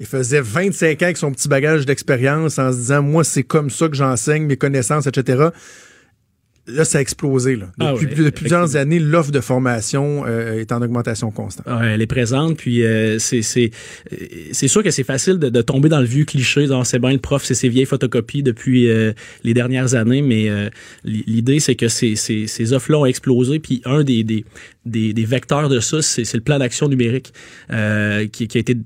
[0.00, 3.70] il faisait 25 ans avec son petit bagage d'expérience en se disant, moi, c'est comme
[3.70, 5.48] ça que j'enseigne, mes connaissances, etc.
[6.68, 7.56] Là, ça a explosé.
[7.56, 7.66] Là.
[7.80, 11.66] Ah Depuis, ouais, depuis plusieurs années, l'offre de formation euh, est en augmentation constante.
[11.66, 13.40] Ah, elle est présente, puis euh, c'est
[14.68, 17.42] sûr que c'est facile de, de tomber dans le vieux cliché, c'est bien le prof,
[17.42, 19.12] c'est ses vieilles photocopies depuis euh,
[19.44, 20.48] les dernières années, mais
[21.04, 24.44] l'idée c'est que ces ces ces offres-là ont explosé, puis un des des
[24.84, 27.32] des, des vecteurs de ça, c'est le plan d'action numérique
[28.32, 28.76] qui, qui a été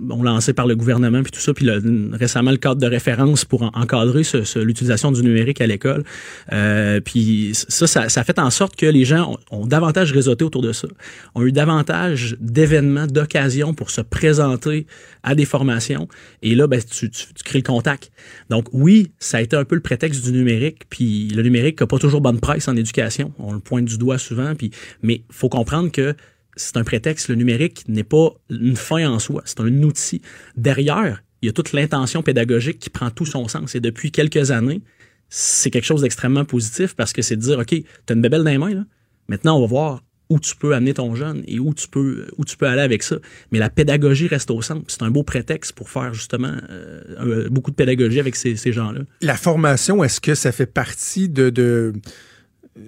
[0.00, 1.68] bon, lancé par le gouvernement puis tout ça, puis
[2.12, 4.22] récemment le cadre de référence pour en- encadrer
[4.56, 6.04] l'utilisation du numérique à l'école.
[6.52, 10.72] Euh, puis ça, ça, fait en sorte que les gens ont, davantage réseauté autour de
[10.72, 10.88] ça,
[11.34, 14.86] ont eu davantage d'événements, d'occasions pour se présenter
[15.22, 16.08] à des formations.
[16.42, 17.10] Et là, ben, tu
[17.44, 18.10] crées le contact.
[18.48, 20.82] Donc oui, ça a été un peu le prétexte du numérique.
[20.88, 23.32] Puis le numérique n'a pas toujours bonne presse en éducation.
[23.38, 24.54] On le pointe du doigt souvent.
[24.54, 24.70] Puis,
[25.02, 26.14] mais faut comprendre que
[26.56, 27.28] c'est un prétexte.
[27.28, 29.42] Le numérique n'est pas une fin en soi.
[29.44, 30.20] C'est un outil.
[30.56, 33.74] Derrière, il y a toute l'intention pédagogique qui prend tout son sens.
[33.74, 34.82] Et depuis quelques années,
[35.28, 38.44] c'est quelque chose d'extrêmement positif parce que c'est de dire, OK, tu as une bébelle
[38.44, 38.84] dans les mains, là.
[39.28, 42.26] maintenant on va voir où tu peux amener ton jeune et où tu peux
[42.62, 43.16] aller avec ça.
[43.50, 44.84] Mais la pédagogie reste au centre.
[44.86, 49.00] C'est un beau prétexte pour faire justement euh, beaucoup de pédagogie avec ces, ces gens-là.
[49.22, 51.92] La formation, est-ce que ça fait partie de, de-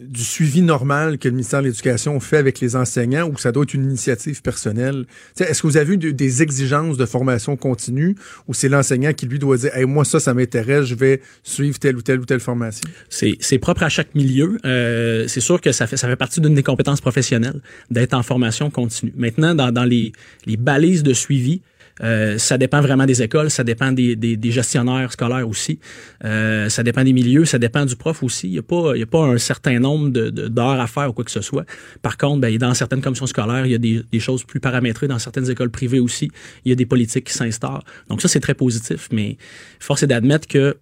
[0.08, 3.64] du suivi normal que le ministère de l'Éducation fait avec les enseignants ou ça doit
[3.64, 5.06] être une initiative personnelle?
[5.38, 8.16] Est-ce que vous avez eu de- des exigences de formation continue
[8.48, 11.96] ou c'est l'enseignant qui lui doit dire moi ça, ça m'intéresse, je vais suivre telle
[11.96, 12.88] ou telle ou telle formation?
[13.08, 14.58] C'est c'est propre à chaque milieu.
[14.64, 18.22] Euh, c'est sûr que ça fait ça fait partie d'une des compétences professionnelles d'être en
[18.22, 19.12] formation continue.
[19.16, 20.12] Maintenant, dans, dans les,
[20.46, 21.60] les balises de suivi,
[22.02, 25.78] euh, ça dépend vraiment des écoles, ça dépend des, des, des gestionnaires scolaires aussi,
[26.24, 28.48] euh, ça dépend des milieux, ça dépend du prof aussi.
[28.48, 31.12] Il n'y a, pas- a pas un certain nombre de- de- d'heures à faire ou
[31.12, 31.64] quoi que ce soit.
[32.00, 35.08] Par contre, ben, dans certaines commissions scolaires, il y a des, des choses plus paramétrées.
[35.08, 36.30] Dans certaines écoles privées aussi,
[36.64, 37.84] il y a des politiques qui s'instaurent.
[38.08, 39.36] Donc ça, c'est très positif, mais
[39.80, 40.78] force est d'admettre que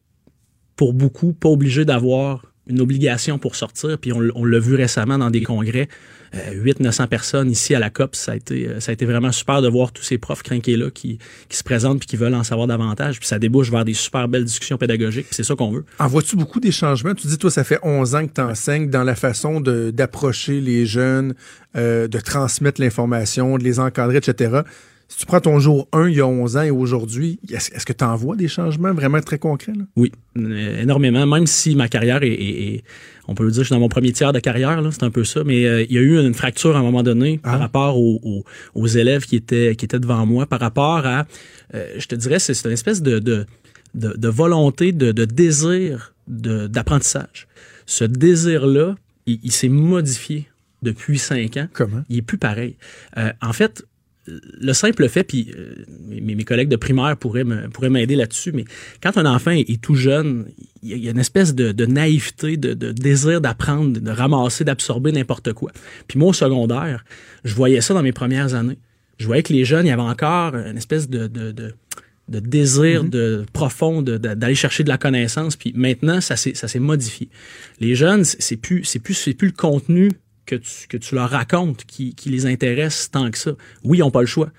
[0.76, 3.98] pour beaucoup, pas obligé d'avoir une obligation pour sortir.
[3.98, 5.88] Puis on, l'a vu récemment dans des congrès,
[6.34, 8.14] euh, 800-900 personnes ici à la COP.
[8.14, 10.76] Ça a, été, euh, ça a été vraiment super de voir tous ces profs crinqués
[10.76, 11.18] là qui,
[11.50, 13.18] se présentent puis qui veulent en savoir davantage.
[13.18, 15.26] Puis ça débouche vers des super belles discussions pédagogiques.
[15.30, 15.84] C'est ça qu'on veut.
[15.98, 17.14] En vois-tu beaucoup des changements?
[17.14, 20.86] Tu dis, toi, ça fait 11 ans que tu enseignes dans la façon d'approcher les
[20.86, 21.34] jeunes,
[21.76, 24.62] euh, de transmettre l'information, de les encadrer, etc.
[25.12, 27.92] Si tu prends ton jour 1 il y a 11 ans et aujourd'hui, est-ce que
[27.92, 29.72] tu en vois des changements vraiment très concrets?
[29.76, 29.82] là?
[29.96, 31.26] Oui, euh, énormément.
[31.26, 32.84] Même si ma carrière est, est- est-
[33.26, 35.24] on peut le dire, je suis dans mon premier tiers de carrière, c'est un peu
[35.24, 37.50] ça, mais euh, il y a eu une fracture à un moment donné Ah.
[37.50, 38.44] par rapport aux, aux-
[38.76, 41.26] aux élèves qui étaient qui étaient devant moi, par rapport à,
[41.74, 43.46] euh, je te dirais, c'est une espèce de de,
[43.96, 47.48] de, de volonté, de, de désir d'apprentissage.
[47.84, 48.94] Ce désir-là,
[49.26, 50.46] il, il s'est modifié
[50.82, 52.02] depuis cinq ans Comment?
[52.08, 52.76] il est plus pareil.
[53.18, 53.84] Euh, en fait,
[54.60, 55.74] le simple fait, puis euh,
[56.08, 58.64] mes, mes collègues de primaire pourraient me, pourraient m'aider là-dessus, mais
[59.02, 60.46] quand un enfant est, est tout jeune,
[60.82, 65.12] il y, a, une espèce de, de naïveté, de, de désir d'apprendre, de ramasser, d'absorber
[65.12, 65.72] n'importe quoi.
[66.08, 67.04] Puis moi, au secondaire,
[67.44, 68.78] je voyais ça dans mes premières années.
[69.18, 71.74] Je voyais que les jeunes, il y avait encore une espèce de, de, de
[72.28, 76.54] de désir de profond de- de- d'aller chercher de la connaissance puis maintenant ça s'est
[76.54, 77.28] ça s'est modifié
[77.80, 80.12] les jeunes c'est plus c'est plus c'est plus le contenu
[80.50, 83.52] que tu, que tu leur racontes qui, qui les intéresse tant que ça.
[83.84, 84.50] Oui, ils n'ont pas le choix,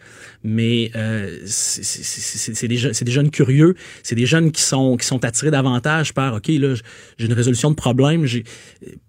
[0.43, 5.06] mais euh, c'est- des, jeunes- c'est des jeunes curieux, c'est des jeunes qui sont, qui
[5.06, 6.75] sont attirés davantage par, OK, là,
[7.17, 8.43] j'ai une résolution de problème, j'ai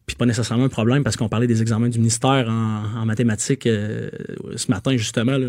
[0.06, 3.66] puis pas nécessairement un problème parce qu'on parlait des examens du ministère en, en mathématiques
[3.68, 4.10] euh,
[4.56, 5.38] ce matin, justement.
[5.38, 5.48] Là,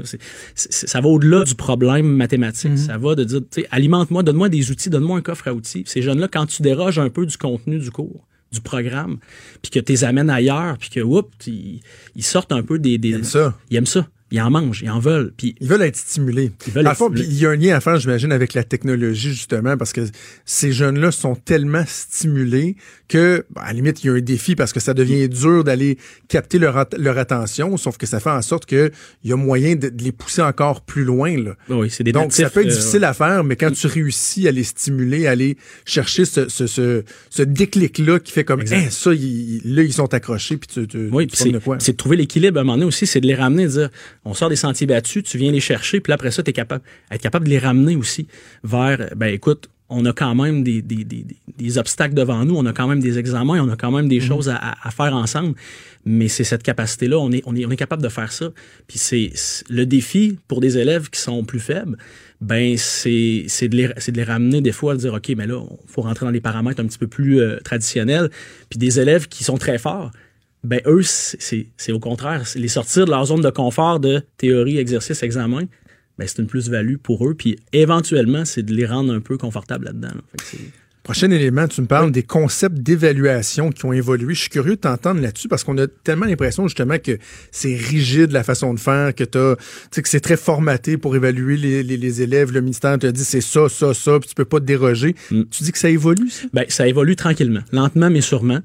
[0.56, 2.78] ça va au-delà du problème mathématique.
[2.78, 3.41] Ça va de dire,
[3.72, 5.84] alimente-moi, donne-moi des outils, donne-moi un coffre à outils.
[5.88, 9.18] Ces jeunes-là, quand tu déroges un peu du contenu du cours, du programme,
[9.62, 11.82] puis que tu les amènes ailleurs, puis que, oups, ils,
[12.16, 12.98] ils sortent un peu des...
[12.98, 13.58] des Ils aiment ça.
[13.70, 14.08] Ils aiment ça.
[14.34, 15.32] Ils en mangent, ils en veulent.
[15.38, 16.52] Puis Ils veulent être stimulés.
[16.67, 17.38] Ils veulent fond, puis stimulés.
[17.38, 20.02] il y a un lien à faire, j'imagine, avec la technologie, justement, parce que
[20.43, 22.76] ces jeunes-là sont tellement stimulés
[23.08, 25.63] que, bah, à la limite, il y a un défi parce que ça devient dur
[25.63, 25.98] d'aller
[26.30, 28.91] capter leur, at- leur attention, sauf que ça fait en sorte qu'il
[29.24, 31.38] y a moyen de, de les pousser encore plus loin.
[31.38, 31.56] Là.
[31.69, 34.48] oui, c'est des Donc, ça peut être euh, difficile à faire, mais quand tu réussis
[34.48, 38.78] à les stimuler, à aller chercher ce, ce, ce, ce déclic-là qui fait comme, Exact.
[38.78, 41.78] Hein, ça, ils- là, ils sont accrochés, puis tu, tu, Oui, tu c'est de quoi.
[41.80, 43.89] c'est de trouver l'équilibre à un moment donné aussi, c'est de les ramener, dire
[44.26, 46.54] on sort des sentiers battus, tu viens les chercher, puis là, après ça, tu es
[46.54, 48.28] capable être capable de les ramener aussi
[48.64, 51.26] vers ben écoute, on a quand même des, des, des,
[51.58, 54.20] des- obstacles devant nous, on a quand même des examens, on a quand même des
[54.22, 55.54] choses à, à- faire ensemble,
[56.06, 58.52] mais c'est cette capacité-là, on est, on, est, on est capable de faire ça.
[58.88, 59.32] Puis c'est
[59.70, 61.98] le défi pour des élèves qui sont plus faibles,
[62.42, 65.48] ben c'est c'est de, les, c'est de les ramener des fois à dire OK, mais
[65.48, 68.30] là, il faut rentrer dans les paramètres un petit peu plus euh, traditionnels.
[68.70, 70.12] Puis des élèves qui sont très forts,
[70.63, 75.21] ben eux, c'est- au contraire, les sortir de leur zone de confort de théorie, exercice,
[75.23, 75.63] examen,
[76.17, 77.34] ben c'est une plus-value pour eux.
[77.36, 80.10] Puis éventuellement, c'est de les rendre un peu confortables là-dedans.
[80.15, 80.21] là.
[81.04, 84.34] Prochain élément, tu me parles des concepts d'évaluation qui ont évolué.
[84.36, 87.18] Je suis curieux de t'entendre là-dessus parce qu'on a tellement l'impression justement que
[87.52, 89.62] c'est rigide la façon de faire, que t'as, tu
[89.92, 92.54] sais, que c'est très formaté pour évaluer les, les- les élèves.
[92.54, 95.13] Le ministère te dit c'est ça, ça, ça, puis tu peux pas te déroger.
[95.30, 95.42] Mm.
[95.52, 96.46] Tu dis que ça évolue, ça?
[96.54, 98.60] Ben, ça évolue tranquillement, lentement mais sûrement.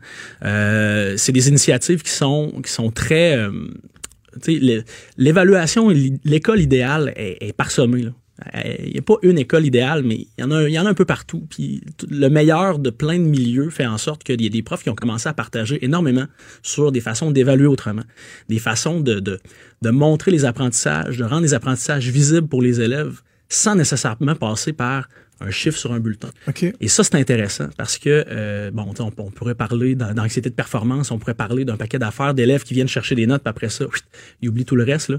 [0.44, 3.37] Euh, c'est des initiatives qui sont qui sont très.
[3.37, 3.51] euh,
[4.40, 4.85] tu sais, le-
[5.16, 5.88] l'évaluation,
[6.24, 8.03] l'école idéale est, est parsemée.
[8.03, 8.11] là.
[8.55, 11.46] Il n'y a pas une école idéale, mais il y en a, un- peu partout.
[11.51, 14.85] Puis le meilleur de plein de milieux fait en sorte qu'il y a des profs
[14.85, 16.27] qui ont commencé à partager énormément
[16.62, 18.05] sur des façons d'évaluer autrement,
[18.48, 19.40] des façons de
[19.90, 25.09] montrer les apprentissages, de rendre les apprentissages visibles pour les élèves sans nécessairement passer par
[25.40, 26.31] un chiffre sur un bulletin.
[26.81, 30.55] Et ça, c'est intéressant parce que, euh, bon, tu on, on pourrait parler d'anxiété de
[30.55, 33.68] performance, on pourrait parler d'un paquet d'affaires d'élèves qui viennent chercher des notes, puis après
[33.68, 34.05] ça, whitt,
[34.42, 35.11] ils oublient tout le reste.
[35.11, 35.16] Là.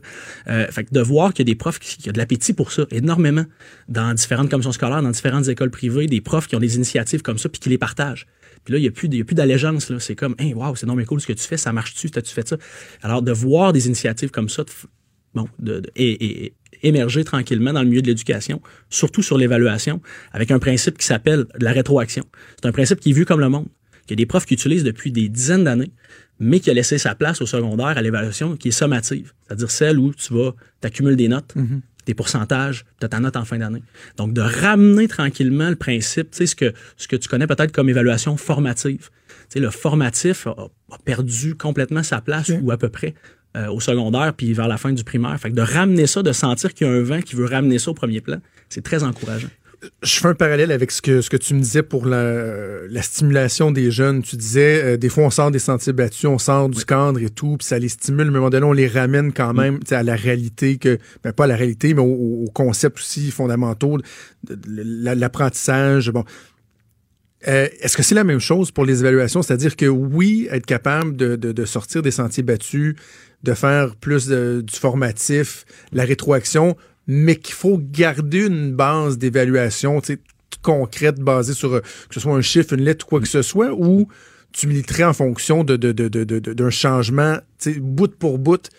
[0.48, 2.54] Euh, fait que de voir qu'il y a des profs qui, qui ont de l'appétit
[2.54, 3.46] pour ça, énormément,
[3.88, 7.38] dans différentes commissions scolaires, dans différentes écoles privées, des profs qui ont des initiatives comme
[7.38, 8.28] ça, puis qui les partagent.
[8.66, 9.92] Puis là, il n'y a plus, d'allégeance.
[10.00, 12.34] C'est comme, hey, wow, c'est non mais cool ce que tu fais, ça marche-tu, t'as-tu
[12.34, 12.58] fait ça?
[13.02, 14.70] Alors, de voir des initiatives comme ça, de
[15.34, 20.02] bon, de, de- et, et- émerger tranquillement dans le milieu de l'éducation, surtout sur l'évaluation,
[20.32, 22.26] avec un principe qui s'appelle la rétroaction.
[22.62, 23.68] C'est un principe qui est vu comme le monde,
[24.08, 25.92] qu'il y a des profs qui utilisent depuis des dizaines d'années,
[26.40, 30.00] mais qui a laissé sa place au secondaire à l'évaluation qui est sommative, c'est-à-dire celle
[30.00, 31.54] où tu vas, t'accumules des notes,
[32.06, 33.84] des pourcentages, tu as ta note en fin d'année.
[34.18, 37.72] Donc, de ramener tranquillement le principe, tu sais, ce que, ce que tu connais peut-être
[37.72, 39.10] comme évaluation formative.
[39.28, 43.14] Tu sais, le formatif a, a perdu complètement sa place, ou à peu près,
[43.58, 45.38] euh, au secondaire, puis vers la fin du primaire.
[45.40, 47.80] Fait que de ramener ça, de sentir qu'il y a un vent qui veut ramener
[47.80, 48.38] ça au premier plan,
[48.70, 49.50] c'est très encourageant.
[50.04, 53.02] Je fais un parallèle avec ce que, ce que tu me disais pour la, la
[53.02, 54.22] stimulation des jeunes.
[54.22, 57.30] Tu disais, euh, des fois, on sort des sentiers battus, on sort du cadre et
[57.30, 59.80] tout, puis ça les stimule, mais à un moment donné, on les ramène quand même
[59.88, 63.32] sais, à la réalité, que ben, pas à la réalité, mais aux au concepts aussi
[63.32, 63.98] fondamentaux,
[64.68, 66.12] l'apprentissage.
[66.12, 66.26] Bon.
[67.48, 69.42] Euh, Est-ce que c'est la même chose pour les évaluations?
[69.42, 72.96] C'est-à-dire que oui, être capable de, de- de sortir des sentiers battus,
[73.44, 76.76] de faire plus de- du formatif, la rétroaction,
[77.08, 80.02] mais qu'il faut garder une base d'évaluation
[80.62, 83.42] concrète basée sur euh, que ce soit un chiffre, une lettre ou quoi que ce
[83.42, 84.08] soit, ou
[84.52, 87.38] tu militerais en fonction de, de- de- de- d'un changement
[87.78, 88.70] bout pour bout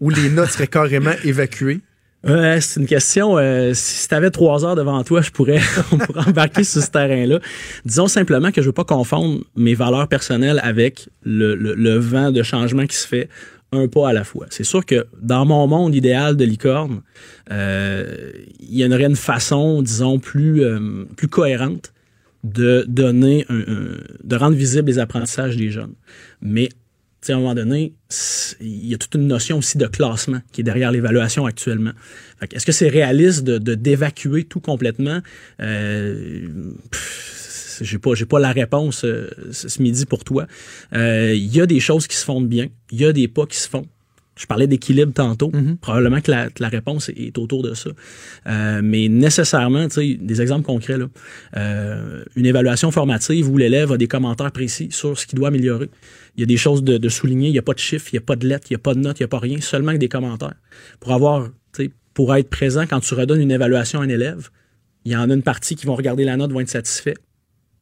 [0.00, 1.80] où les notes seraient carrément évacuées?
[2.26, 3.38] Ouais, c'est une question.
[3.38, 5.60] euh, si tu avais trois heures devant toi, je pourrais,
[5.92, 7.38] on pourrait embarquer sur ce terrain-là.
[7.84, 12.32] Disons simplement que je veux pas confondre mes valeurs personnelles avec le, le- le vent
[12.32, 13.28] de changement qui se fait
[13.72, 14.46] un pas à la fois.
[14.50, 17.02] C'est sûr que dans mon monde idéal de licorne,
[17.50, 21.92] euh, il y aurait une façon, disons, plus, euh, cohérente
[22.44, 25.94] de donner, de rendre visibles les apprentissages des jeunes.
[26.40, 26.68] Mais
[27.32, 27.94] à un moment donné,
[28.60, 31.92] il y a toute une notion aussi de classement qui est derrière l'évaluation actuellement.
[32.52, 35.20] Est-ce que c'est réaliste de d'évacuer tout complètement?
[35.60, 36.48] Euh,
[37.80, 40.46] j'ai pas, j'ai pas la réponse euh, ce midi pour toi.
[40.94, 43.46] Euh, Il y a des choses qui se font bien, il y a des pas
[43.46, 43.86] qui se font.
[44.38, 45.50] Je parlais d'équilibre tantôt.
[45.80, 47.90] Probablement que la, réponse est autour de ça.
[48.46, 51.06] Euh, mais nécessairement, tu sais, des exemples concrets, là.
[51.56, 55.90] Euh, une évaluation formative où l'élève a des commentaires précis sur ce qu'il doit améliorer.
[56.36, 57.48] Il y a des choses de, de souligner.
[57.48, 58.78] Il n'y a pas de chiffres, il n'y a pas de lettres, il n'y a
[58.78, 60.54] pas de notes, il n'y a pas rien, seulement que des commentaires.
[61.00, 61.48] Pour avoir,
[62.14, 64.50] pour être présent quand tu redonnes une évaluation à un élève,
[65.04, 67.14] il y en a une partie qui vont regarder la note, vont être satisfaits.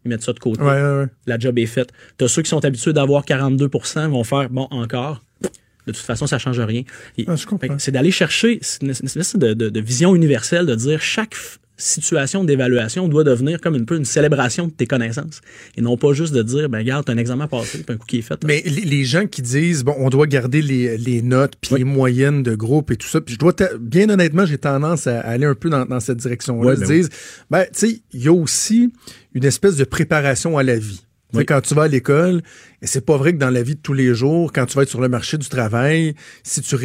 [0.07, 1.07] Ils mettent ça de côté Ouais, ouais, ouais.
[1.27, 1.91] la job est faite.
[2.17, 3.69] Tu as ceux qui sont habitués d'avoir 42
[4.09, 5.23] vont faire bon encore.
[5.43, 6.83] De toute façon, ça change rien.
[7.29, 7.35] Ah,
[7.79, 11.35] C'est d'aller chercher c'est une, espèce de, de- de vision universelle, de dire chaque
[11.79, 15.43] situation d'évaluation doit devenir comme un peu une célébration de tes connaissances.
[15.77, 18.07] Et non pas juste de dire, ben regarde, t'as un examen passé, puis un coup
[18.07, 18.43] qui est fait.
[18.47, 21.79] Mais les, les gens qui disent, bon, on doit garder les, les notes, puis Oui.
[21.81, 25.21] les moyennes de groupe et tout ça, puis je dois, bien honnêtement, j'ai tendance à
[25.21, 26.67] aller un peu dans, dans cette direction-là.
[26.71, 27.11] Ouais, Ils ben se disent,
[27.51, 28.91] ben, tu sais, il y a aussi
[29.37, 31.05] une espèce de préparation à la vie.
[31.35, 31.45] Oui.
[31.45, 32.41] Quand tu vas à l'école,
[32.81, 34.83] et c'est pas vrai que dans la vie de tous les jours, quand tu vas
[34.83, 36.77] être sur le marché du travail, si tu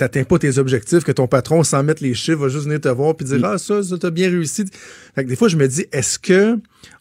[0.00, 2.88] n'atteins pas tes objectifs, que ton patron, sans mettre les chiffres, va juste venir te
[2.88, 3.44] voir puis dire Mm.
[3.44, 4.64] Ah, ça, ça, t'as bien réussi.
[5.14, 6.58] Fait que des fois, je me dis, est-ce que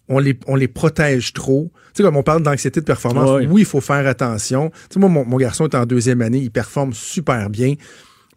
[0.10, 1.72] on les, on les protège trop?
[1.94, 4.72] Tu sais, comme on parle d'anxiété de performance, oui, il faut faire attention.
[4.72, 7.76] Tu sais, moi, mon, mon garçon est en deuxième année, il performe super bien.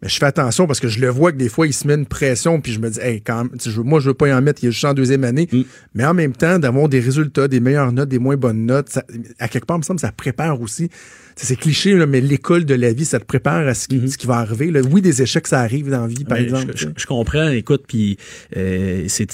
[0.01, 1.93] Mais je fais attention parce que je le vois que des fois, il se met
[1.95, 4.41] une pression, puis je me dis, hey, quand je, moi, je veux pas y en
[4.41, 5.47] mettre, il est juste en deuxième année.
[5.51, 5.61] Mm.
[5.93, 9.05] Mais en même temps, d'avoir des résultats, des meilleures notes, des moins bonnes notes, ça-
[9.39, 10.89] à quelque part, il me semble ça prépare aussi.
[11.37, 14.17] C'est cliché, là, mais l'école de la vie, ça te prépare à ce qui, ce
[14.17, 14.71] qui va arriver.
[14.71, 14.79] là.
[14.89, 16.71] Oui, des échecs, ça arrive dans la vie, par exemple.
[16.75, 18.17] Je, je- je comprends, écoute, puis
[18.55, 19.27] euh, c'est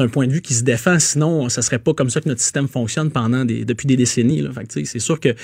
[0.00, 2.40] un, point de vue qui se défend, sinon ça serait pas comme ça que notre
[2.40, 4.42] système fonctionne pendant des, depuis des décennies.
[4.84, 5.34] C'est sûr que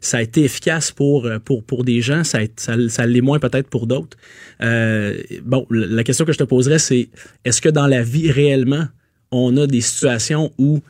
[0.00, 3.04] ça a été efficace pour, euh, pour, pour des gens, ça, a été- ça, ça
[3.06, 4.16] l'est moins peut-être pour d'autres.
[4.62, 7.08] Euh, bon, la question que je te poserais, c'est
[7.44, 8.86] est-ce que dans la vie réellement,
[9.30, 10.80] on a des situations où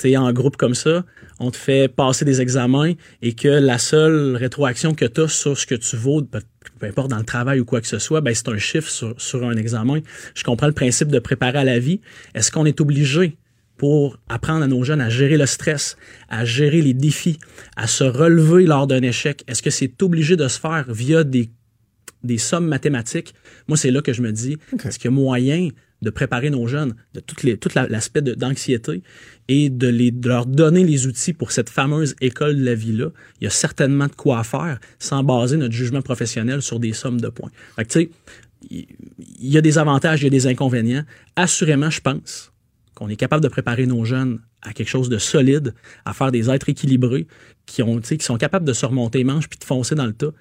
[0.00, 1.04] tu es en groupe comme ça,
[1.38, 5.56] on te fait passer des examens et que la seule rétroaction que tu as sur
[5.56, 6.40] ce que tu vaux, peu,
[6.78, 9.14] peu importe dans le travail ou quoi que ce soit, ben c'est un chiffre sur,
[9.20, 10.00] sur un examen.
[10.34, 12.00] Je comprends le principe de préparer à la vie.
[12.34, 13.36] Est-ce qu'on est obligé
[13.76, 15.96] pour apprendre à nos jeunes à gérer le stress,
[16.28, 17.38] à gérer les défis,
[17.76, 19.44] à se relever lors d'un échec?
[19.46, 21.50] Est-ce que c'est obligé de se faire via des
[22.22, 23.34] des sommes mathématiques,
[23.68, 25.68] moi, c'est là que je me dis, est-ce qu'il y a moyen
[26.02, 27.36] de préparer nos jeunes de tout
[27.74, 29.02] l'aspect d'anxiété?
[29.50, 33.08] Et de, les, leur donner les outils pour cette fameuse école de la vie-là?
[33.40, 37.20] Il y a certainement de quoi faire sans baser notre jugement professionnel sur des sommes
[37.20, 37.50] de points.
[37.74, 38.10] Fait que, tu sais,
[38.70, 38.86] il
[39.40, 41.04] y a des avantages, il y a des inconvénients.
[41.34, 42.52] Assurément, je pense
[42.94, 46.48] qu'on est capable de préparer nos jeunes à quelque chose de solide, à faire des
[46.48, 47.26] êtres équilibrés,
[47.66, 50.12] qui, ont, qui sont capables de se remonter les manches puis de foncer dans le
[50.12, 50.32] tas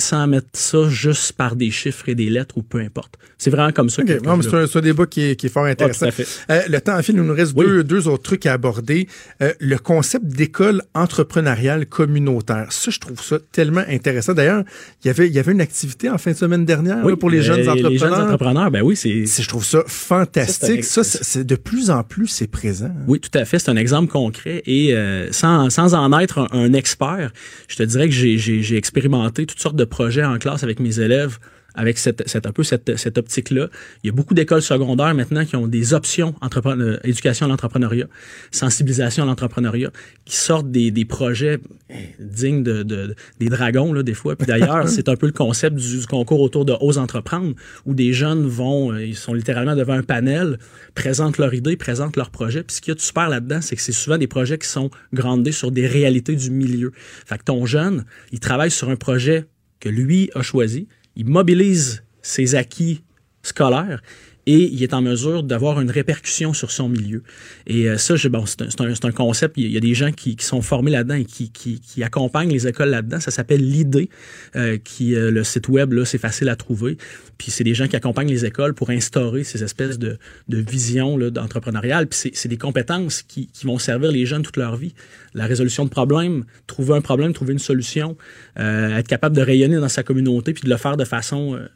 [0.00, 3.14] sans mettre ça juste par des chiffres et des lettres ou peu importe.
[3.38, 4.08] C'est vraiment comme ça OK.
[4.08, 6.06] que, Non, mais que c'est un, débat qui est, qui est fort intéressant.
[6.06, 6.26] à fait.
[6.50, 7.64] Euh, le temps file, il nous reste Oui.
[7.66, 9.06] deux, deux autres trucs à aborder.
[9.42, 12.66] Euh, le concept d'école entrepreneuriale communautaire.
[12.70, 14.34] Ça, je trouve ça tellement intéressant.
[14.34, 14.64] D'ailleurs,
[15.04, 17.16] il y avait, il y avait une activité en fin de semaine dernière Oui, là,
[17.16, 17.90] pour les euh, jeunes entrepreneurs.
[17.90, 19.24] Les jeunes entrepreneurs, ben oui, c'est...
[19.26, 20.84] Je trouve ça fantastique.
[20.84, 22.86] Ça, c'est de plus en plus, c'est présent.
[22.86, 23.04] hein.
[23.06, 23.58] Oui, tout à fait.
[23.58, 24.62] C'est un exemple concret.
[24.66, 27.32] Et euh, sans, sans en être un, un expert,
[27.68, 31.38] je te dirais que j'ai expérimenté toutes sortes de projets en classe avec mes élèves
[31.74, 33.68] avec cette, cette, un peu cette, cette optique-là.
[34.02, 36.34] Il y a beaucoup d'écoles secondaires maintenant qui ont des options
[36.66, 38.06] euh, éducation à l'entrepreneuriat,
[38.50, 39.90] sensibilisation à l'entrepreneuriat,
[40.24, 44.36] qui sortent des, des projets eh, dignes de, de- des dragons, là, des fois.
[44.36, 47.54] Puis d'ailleurs, c'est un peu le concept du, du concours autour de Ose entreprendre,
[47.86, 50.58] où des jeunes vont, euh, ils sont littéralement devant un panel,
[50.94, 52.62] présentent leur idée, présentent leur projet.
[52.64, 54.68] Puis ce qu'il y a de super là-dedans, c'est que c'est souvent des projets qui
[54.68, 56.90] sont grandés sur des réalités du milieu.
[57.26, 59.46] Fait que ton jeune, il travaille sur un projet
[59.80, 63.02] que lui a choisi, il mobilise ses acquis
[63.42, 64.00] scolaires
[64.46, 67.22] et il est en mesure d'avoir une répercussion sur son milieu.
[67.66, 71.14] Et euh, ça, c'est un, concept, il y a- des gens qui, sont formés là-dedans
[71.14, 73.20] et qui, accompagnent les écoles là-dedans.
[73.20, 74.08] Ça s'appelle l'idée,
[74.56, 76.96] euh, qui euh, le site web, c'est facile à trouver.
[77.38, 82.06] Puis c'est des gens qui accompagnent les écoles pour instaurer ces espèces de, visions d'entrepreneurial.
[82.06, 84.94] Puis c'est- des compétences qui vont servir les jeunes toute leur vie.
[85.34, 88.16] La résolution de problèmes, trouver un problème, trouver une solution,
[88.58, 91.66] euh, être capable de rayonner dans sa communauté puis de le faire de façon, euh,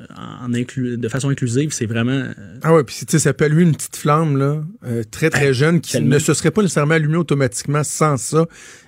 [0.43, 3.45] en inclu- de façon inclusive, c'est vraiment euh, Ah ouais, puis tu sais, ça peut
[3.45, 4.63] allumer une petite flamme, là,
[5.11, 6.15] très, très jeune, qui tellement.
[6.15, 8.47] ne se serait pas nécessairement allumée automatiquement sans ça.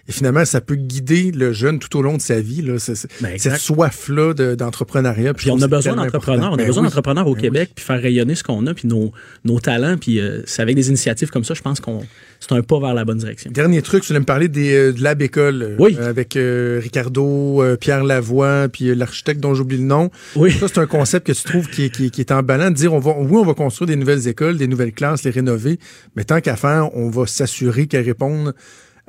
[0.08, 2.74] Et finalement, ça peut guider le jeune tout au long de sa vie, là,
[3.20, 5.34] Ben, cette soif-là de- d'entrepreneuriat.
[5.34, 6.52] Puis on a besoin d'entrepreneurs.
[6.52, 9.10] On a besoin d'entrepreneurs au Ben Québec, puis faire rayonner ce qu'on a, puis nos,
[9.44, 9.96] nos talents.
[9.98, 12.04] Puis euh, c'est avec des initiatives comme ça, je pense qu'on
[12.38, 13.50] c'est un pas vers la bonne direction.
[13.50, 15.62] Dernier truc, tu voulais me parler des, euh, de Lab École.
[15.62, 15.96] euh, Oui.
[15.98, 20.10] avec euh, Ricardo, Pierre Lavoie, puis l'architecte dont j'oublie le nom.
[20.34, 20.50] Oui.
[20.52, 22.70] Ça, c'est un concept que tu trouves qui qui est emballant.
[22.70, 25.30] De dire, on va, oui, on va construire des nouvelles écoles, des nouvelles classes, les
[25.30, 25.78] rénover,
[26.16, 28.54] mais tant qu'à faire, on va s'assurer qu'elles répondent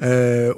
[0.01, 0.53] euh,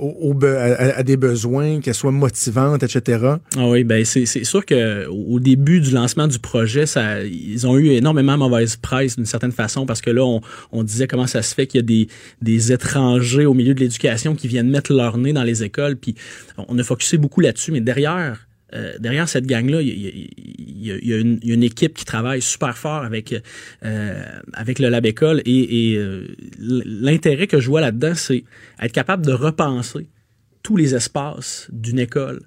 [0.96, 3.36] à, des besoins, qu'elles soient motivantes, etc.
[3.56, 7.66] Ah oui, ben c'est c'est sûr que au début du lancement du projet, ça, ils
[7.66, 11.28] ont eu énormément mauvaise presse d'une certaine façon parce que là, on, on disait comment
[11.28, 12.08] ça se fait qu'il y a des,
[12.42, 16.16] des étrangers au milieu de l'éducation qui viennent mettre leur nez dans les écoles, puis
[16.58, 18.49] on a focusé beaucoup là-dessus, mais derrière.
[18.74, 20.30] Euh, derrière cette gang-là, il
[20.82, 23.36] y a, une, équipe qui travaille super fort avec,
[23.84, 26.28] euh, avec le Lab École et, euh,
[26.60, 28.44] l'intérêt que je vois là-dedans, c'est
[28.82, 30.08] être capable de repenser
[30.64, 32.42] tous les espaces d'une école.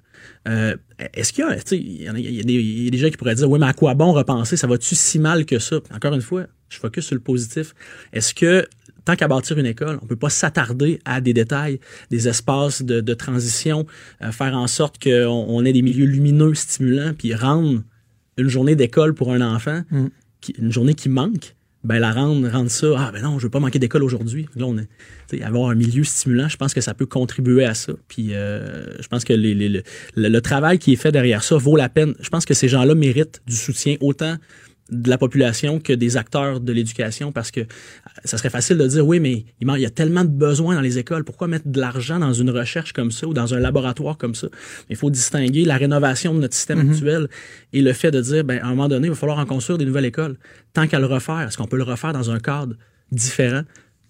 [0.45, 3.73] Est-ce qu'il y a, des- y a des gens qui pourraient dire, oui, mais à
[3.73, 4.55] quoi bon repenser?
[4.55, 5.79] Ça va-tu si mal que ça?
[5.93, 7.73] Encore une fois, je focus sur le positif.
[8.13, 8.65] Est-ce que,
[9.05, 11.79] tant qu'à bâtir une école, on peut pas s'attarder à des détails,
[12.09, 13.85] des espaces de, de transition,
[14.21, 17.81] euh, faire en sorte qu'on on ait des milieux lumineux, stimulants, puis rendre
[18.37, 19.81] une journée d'école pour un enfant,
[20.41, 23.49] qui- une journée qui manque, ben la rendre, rendre ça, ah ben non, je veux
[23.49, 24.47] pas manquer d'école aujourd'hui.
[24.55, 27.91] Là, on est, avoir un milieu stimulant, je pense que ça peut contribuer à ça.
[28.07, 29.83] Puis euh, je pense que les- les- le,
[30.15, 32.13] le- le travail qui est fait derrière ça vaut la peine.
[32.21, 34.37] Je pense que ces gens-là méritent du soutien autant
[34.93, 37.65] de la population que des acteurs de l'éducation parce que euh,
[38.25, 40.97] ça serait facile de dire oui mais il y a tellement de besoins dans les
[40.97, 41.23] écoles.
[41.23, 44.47] Pourquoi mettre de l'argent dans une recherche comme ça ou dans un laboratoire comme ça?
[44.89, 47.27] Il faut distinguer la rénovation de notre système actuel
[47.73, 49.77] et le fait de dire ben à un moment donné il va falloir en construire
[49.77, 50.37] des nouvelles écoles.
[50.73, 52.75] Tant qu'à le refaire est-ce qu'on peut le refaire dans un cadre
[53.11, 53.63] différent?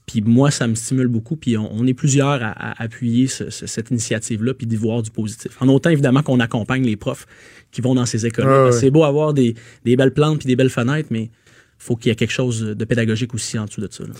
[0.05, 1.35] Puis moi, ça me stimule beaucoup.
[1.35, 5.01] Puis on, on est plusieurs à, à appuyer ce- ce- cette initiative-là, puis d'y voir
[5.01, 5.51] du positif.
[5.61, 7.25] En autant, évidemment, qu'on accompagne les profs
[7.71, 8.45] qui vont dans ces écoles.
[8.65, 8.71] Ouais.
[8.73, 11.29] C'est beau avoir des, des belles plantes puis des belles fenêtres, mais
[11.77, 14.03] faut qu'il y ait quelque chose de pédagogique aussi en dessous de ça.
[14.03, 14.13] là.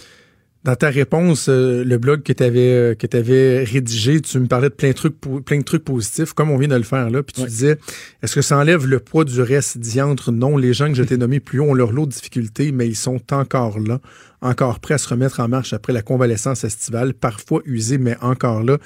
[0.64, 4.70] Dans ta réponse, euh, le blog que tu avais, que avais rédigé, tu me parlais
[4.70, 7.10] de plein de, trucs, po- plein de trucs positifs, comme on vient de le faire
[7.10, 7.22] là.
[7.22, 7.48] Puis tu Ouais.
[7.48, 7.78] disais,
[8.22, 10.32] est-ce que ça enlève le poids du reste diantre?
[10.32, 12.88] Non, les gens que je t'ai nommés plus haut ont leur lot de difficultés, mais
[12.88, 14.00] ils sont encore là,
[14.42, 18.64] encore prêts à se remettre en marche après la convalescence estivale, parfois usés, mais encore
[18.64, 18.78] là.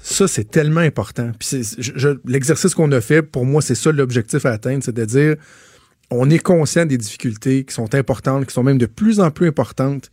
[0.00, 1.32] Ça, c'est tellement important.
[1.40, 1.60] Puis
[2.24, 5.34] l'exercice qu'on a fait, pour moi, c'est ça l'objectif à atteindre, c'est de dire,
[6.12, 9.48] on est conscient des difficultés qui sont importantes, qui sont même de plus en plus
[9.48, 10.12] importantes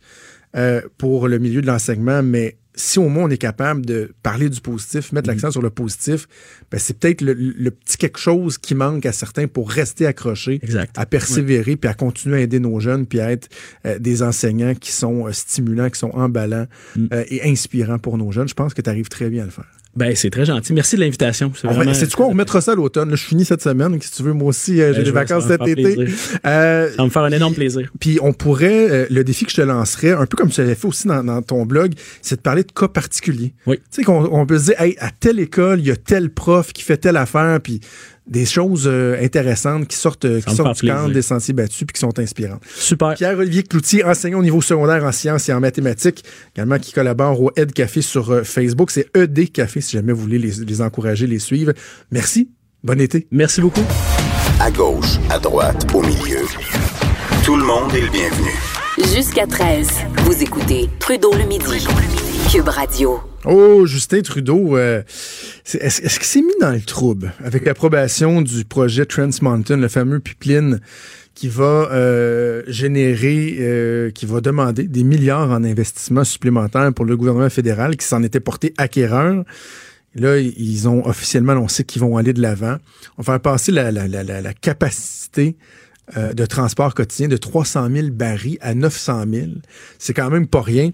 [0.56, 4.48] euh, pour le milieu de l'enseignement, mais si au moins on est capable de parler
[4.48, 6.26] du positif, mettre l'accent sur le positif,
[6.70, 10.58] ben c'est peut-être le, le petit quelque chose qui manque à certains pour rester accrochés,
[10.62, 10.92] Exact.
[10.98, 13.48] à persévérer, puis à continuer à aider nos jeunes, puis à être
[13.86, 16.66] euh, des enseignants qui sont euh, stimulants, qui sont emballants
[17.12, 18.48] euh, et inspirants pour nos jeunes.
[18.48, 19.70] Je pense que tu arrives très bien à le faire.
[19.96, 20.72] Ben, c'est très gentil.
[20.72, 21.52] Merci de l'invitation.
[21.54, 22.26] C'est va- vraiment- C'est-tu quoi?
[22.26, 23.10] On remettra ça à l'automne.
[23.14, 23.96] Je finis cette semaine.
[24.00, 26.06] Si tu veux, moi aussi, euh, j'ai Ben, des vacances cet été.
[26.46, 27.90] Euh, Ça va me faire un énorme plaisir.
[28.00, 30.74] puis on pourrait, euh, le défi que je te lancerais, un peu comme tu l'avais
[30.74, 31.92] fait aussi dans, dans ton blog,
[32.22, 33.54] c'est de parler de cas particuliers.
[33.66, 33.76] Oui.
[33.76, 36.30] Tu sais, qu'on on peut se dire, hey, à telle école, il y a tel
[36.30, 37.80] prof qui fait telle affaire, puis
[38.26, 41.14] des choses euh, intéressantes qui sortent, euh, qui sortent du cadre plaisir.
[41.14, 42.62] des sentiers battus, puis qui sont inspirantes.
[42.74, 43.14] Super.
[43.14, 46.24] Pierre-Olivier Cloutier, enseignant au niveau secondaire en sciences et en mathématiques,
[46.56, 48.90] également qui collabore au Ed Café sur euh, Facebook.
[48.90, 51.72] C'est ED Café, si jamais vous voulez les, les encourager, les suivre.
[52.10, 52.50] Merci.
[52.82, 53.26] Bon été.
[53.30, 53.84] Merci beaucoup.
[54.60, 56.40] À gauche, à droite, au milieu.
[57.44, 58.50] Tout le monde est le bienvenu.
[59.14, 59.88] Jusqu'à 13,
[60.24, 61.86] vous écoutez Trudeau le midi.
[62.50, 63.33] Cube Radio.
[63.46, 65.02] Oh, Justin Trudeau, euh,
[65.74, 70.18] est-ce qu'il s'est mis dans le trouble avec l'approbation du projet Trans Mountain, le fameux
[70.18, 70.80] pipeline
[71.34, 77.18] qui va euh, générer, euh, qui va demander des milliards en investissements supplémentaires pour le
[77.18, 79.44] gouvernement fédéral qui s'en était porté acquéreur?
[80.14, 82.76] Là, ils ont officiellement annoncé qu'ils vont aller de l'avant.
[83.18, 85.56] On va faire passer la, la, la, la capacité
[86.16, 89.46] euh, de transport quotidien de 300 000 barils à 900 000.
[89.98, 90.90] C'est quand même pas rien.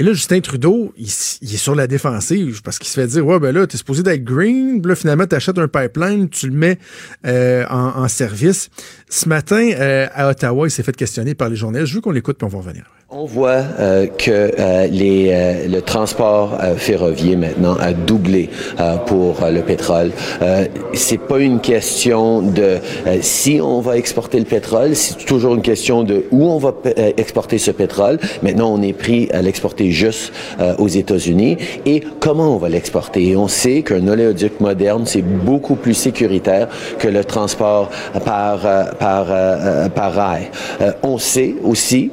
[0.00, 3.38] Et là, Justin Trudeau, il, est sur la défensive parce qu'il se fait dire, ouais,
[3.38, 6.78] ben là, t'es supposé d'être green, là, finalement, t'achètes un pipeline, tu le mets
[7.24, 8.68] euh, en, en service.
[9.08, 11.90] Ce matin, euh, à Ottawa, il s'est fait questionner par les journalistes.
[11.90, 12.97] Je veux qu'on l'écoute, puis on va revenir.
[13.10, 18.50] On voit euh, que euh, les, euh, le transport ferroviaire maintenant a doublé
[19.06, 20.10] pour le pétrole.
[20.92, 22.76] c'est pas une question de
[23.22, 26.74] si on va exporter le pétrole, c'est toujours une question de où on va
[27.16, 28.18] exporter ce pétrole.
[28.42, 30.32] Maintenant, on est pris à l'exporter juste
[30.78, 31.56] aux États-Unis
[31.86, 33.36] et comment on va l'exporter?
[33.36, 37.90] On sait qu'un oléoduc moderne, c'est beaucoup plus sécuritaire que le transport
[38.24, 38.60] par
[38.98, 39.26] par
[39.90, 40.50] par rail.
[41.02, 42.10] on sait aussi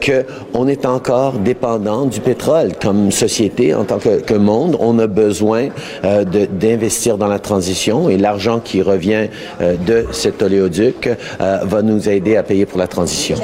[0.00, 2.72] que on est encore dépendant du pétrole.
[2.80, 5.68] Comme société, en tant que, monde, on a besoin
[6.04, 9.28] euh, d'investir dans la transition et l'argent qui revient
[9.60, 11.08] euh, de cet oléoduc
[11.40, 13.36] euh, va nous aider à payer pour la transition.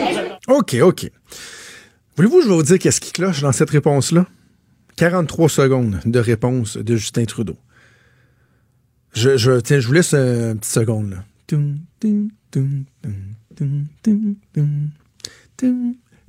[0.48, 1.10] OK, OK.
[2.16, 4.26] Voulez-vous je vais vous dire qu'est-ce qui cloche dans cette réponse-là?
[4.96, 7.56] 43 secondes de réponse de Justin Trudeau.
[9.14, 11.16] Je, tiens, je vous laisse une petite seconde.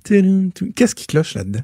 [0.03, 1.63] Qu'est-ce qui cloche là-dedans?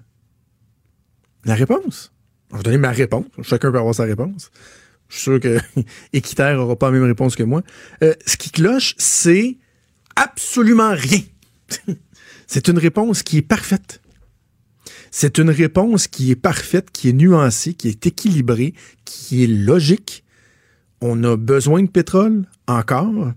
[1.46, 2.12] La réponse?
[2.52, 3.26] Je vais donner ma réponse.
[3.44, 4.52] Chacun peut avoir sa réponse.
[5.10, 5.60] Je suis sûr que
[6.54, 7.64] n'aura pas la même réponse que moi.
[8.04, 9.58] Euh, ce qui cloche, c'est
[10.16, 11.22] absolument rien.
[12.48, 14.02] c'est une réponse qui est parfaite.
[15.12, 18.74] C'est une réponse qui est parfaite, qui est nuancée, qui est équilibrée,
[19.06, 20.24] qui est logique.
[21.02, 23.32] On a besoin de pétrole, encore.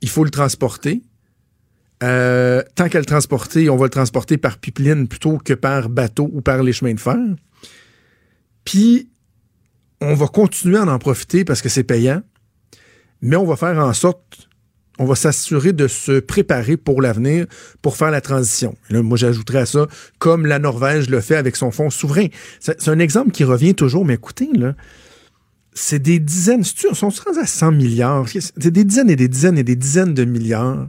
[0.00, 1.02] Il faut le transporter.
[2.02, 6.28] Euh, tant qu'à le transporter, on va le transporter par pipeline plutôt que par bateau
[6.32, 7.16] ou par les chemins de fer.
[8.64, 9.08] Puis,
[10.00, 12.22] on va continuer à en profiter parce que c'est payant,
[13.22, 14.48] mais on va faire en sorte,
[14.98, 17.46] on va s'assurer de se préparer pour l'avenir,
[17.80, 18.76] pour faire la transition.
[18.90, 19.86] moi, j'ajouterais à ça,
[20.18, 22.26] comme la Norvège le fait avec son fonds souverain.
[22.60, 24.74] C'est un exemple qui revient toujours, mais écoutez, là,
[25.72, 29.58] c'est des dizaines, on sont rendus à 100 milliards, c'est des dizaines et des dizaines
[29.58, 30.88] et des dizaines de milliards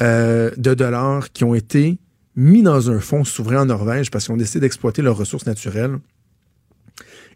[0.00, 1.98] euh, de dollars qui ont été
[2.36, 5.98] mis dans un fonds souverain en Norvège parce qu'ils ont décidé d'exploiter leurs ressources naturelles.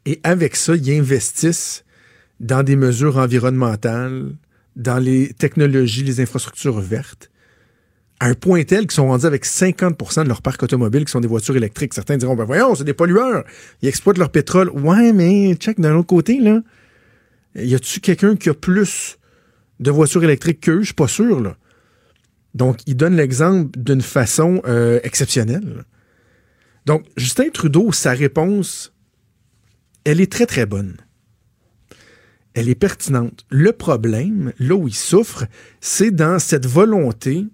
[0.07, 1.85] Et avec ça, ils investissent
[2.39, 4.33] dans des mesures environnementales,
[4.77, 7.31] dans les technologies, les infrastructures vertes,
[8.19, 11.21] à un point tel qu'ils sont rendus avec 50% de leur parc automobile qui sont
[11.21, 11.95] des voitures électriques.
[11.95, 13.45] Certains diront, ben voyons, c'est des pollueurs,
[13.83, 14.71] ils exploitent leur pétrole.
[14.71, 16.61] Ouais, mais check d'un autre côté, là.
[17.57, 19.19] Y a-tu quelqu'un qui a plus
[19.81, 20.81] de voitures électriques qu'eux?
[20.81, 21.57] Je suis pas sûr, là.
[22.55, 25.85] Donc, il donne l'exemple d'une façon euh, exceptionnelle.
[26.87, 28.93] Donc, Justin Trudeau, sa réponse,
[30.05, 30.97] elle est très, très bonne.
[32.55, 33.47] Elle est pertinente.
[33.51, 35.47] Le problème, là où il souffre,
[35.81, 37.47] c'est dans cette volonté,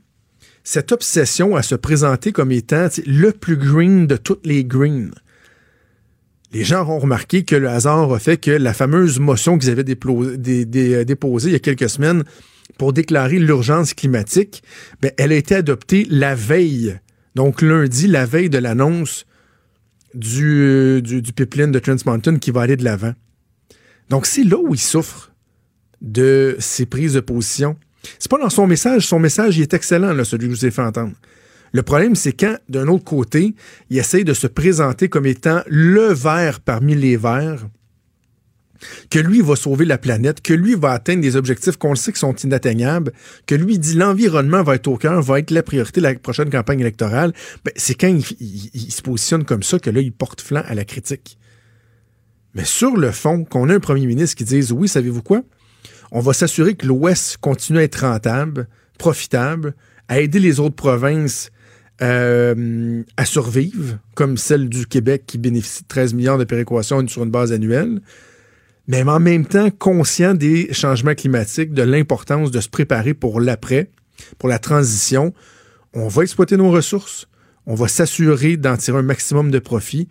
[0.64, 5.12] cette obsession à se présenter comme étant le plus green de toutes les greens.
[6.52, 9.84] Les gens auront remarqué que le hasard a fait que la fameuse motion qu'ils avaient
[9.84, 10.38] déposée
[11.48, 12.24] il y a quelques semaines
[12.78, 14.62] pour déclarer l'urgence climatique,
[15.00, 16.98] ben, elle a été adoptée la veille,
[17.34, 19.26] donc lundi, la veille de l'annonce
[20.14, 23.12] du, du, pipeline de Trans Mountain qui va aller de l'avant.
[24.08, 25.32] Donc, c'est là où il souffre
[26.00, 27.76] de ses prises de position.
[28.18, 29.06] C'est pas dans son message.
[29.06, 31.12] Son message, est excellent, celui que je vous ai fait entendre.
[31.72, 33.54] Le problème, c'est quand, d'un autre côté,
[33.90, 37.66] il essaye de se présenter comme étant le vert parmi les verts,
[39.10, 42.18] que lui va sauver la planète, que lui va atteindre des objectifs qu'on sait qui
[42.18, 43.12] sont inatteignables,
[43.46, 46.50] que lui dit l'environnement va être au cœur, va être la priorité de la prochaine
[46.50, 47.32] campagne électorale,
[47.64, 50.84] ben, c'est quand il, se positionne comme ça que là, il porte flanc à la
[50.84, 51.38] critique.
[52.54, 55.42] Mais sur le fond, qu'on a un premier ministre qui dise oui, savez-vous quoi?
[56.10, 58.68] On va s'assurer que l'Ouest continue à être rentable,
[58.98, 59.74] profitable,
[60.08, 61.50] à aider les autres provinces
[62.02, 67.24] euh, à survivre, comme celle du Québec qui bénéficie de 13 milliards de péréquation sur
[67.24, 68.00] une base annuelle
[68.86, 73.90] mais en même temps conscient des changements climatiques, de l'importance de se préparer pour l'après,
[74.38, 75.34] pour la transition.
[75.92, 77.26] On va exploiter nos ressources,
[77.66, 80.08] on va s'assurer d'en tirer un maximum de profit,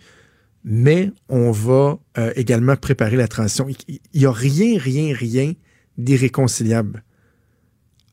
[0.63, 3.67] mais on va euh, également préparer la transition.
[3.87, 5.53] Il n'y a rien, rien, rien
[5.97, 7.03] d'irréconciliable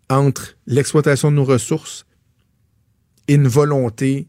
[0.08, 2.06] entre l'exploitation de nos ressources
[3.26, 4.28] et une volonté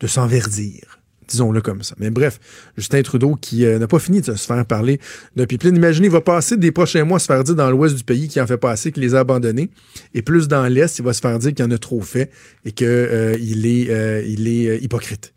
[0.00, 0.93] de s'enverdir
[1.28, 1.94] disons-le comme ça.
[1.98, 2.40] Mais bref,
[2.76, 5.00] Justin Trudeau qui euh, n'a pas fini de se faire parler
[5.36, 5.76] d'un pipeline.
[5.76, 8.28] Imaginez, il va passer des prochains mois à se faire dire dans l'ouest du pays
[8.28, 9.70] qu'il en fait pas assez, qu'il les a abandonnés.
[10.14, 12.30] Et plus dans l'est, il va se faire dire qu'il en a trop fait
[12.64, 15.32] et qu'il euh, est, euh, il est hypocrite.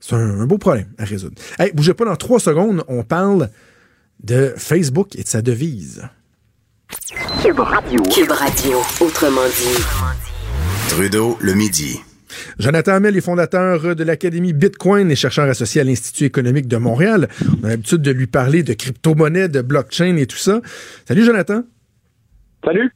[0.00, 1.34] C'est un, beau problème à résoudre.
[1.58, 3.50] Hey, bougez pas dans trois secondes, on parle
[4.22, 6.02] de Facebook et de sa devise.
[7.42, 8.02] Cube Radio.
[8.02, 9.82] Cube Radio, autrement dit.
[10.88, 12.00] Trudeau, le midi.
[12.58, 17.28] Jonathan Hamel est fondateur de l'Académie Bitcoin et chercheur associé à l'Institut économique de Montréal.
[17.62, 20.60] On a l'habitude de lui parler de crypto-monnaie, de blockchain et tout ça.
[21.06, 21.62] Salut Jonathan.
[22.64, 22.90] Salut.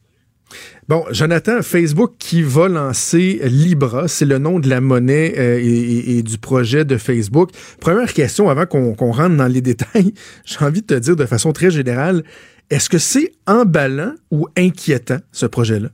[0.89, 6.23] Bon, Jonathan, Facebook qui va lancer Libra, c'est le nom de la monnaie euh, et,
[6.25, 7.51] du projet de Facebook.
[7.81, 11.53] Première question avant qu'on rentre dans les détails, j'ai envie de te dire de façon
[11.53, 12.25] très générale,
[12.71, 15.91] est-ce que c'est emballant ou inquiétant ce projet-là?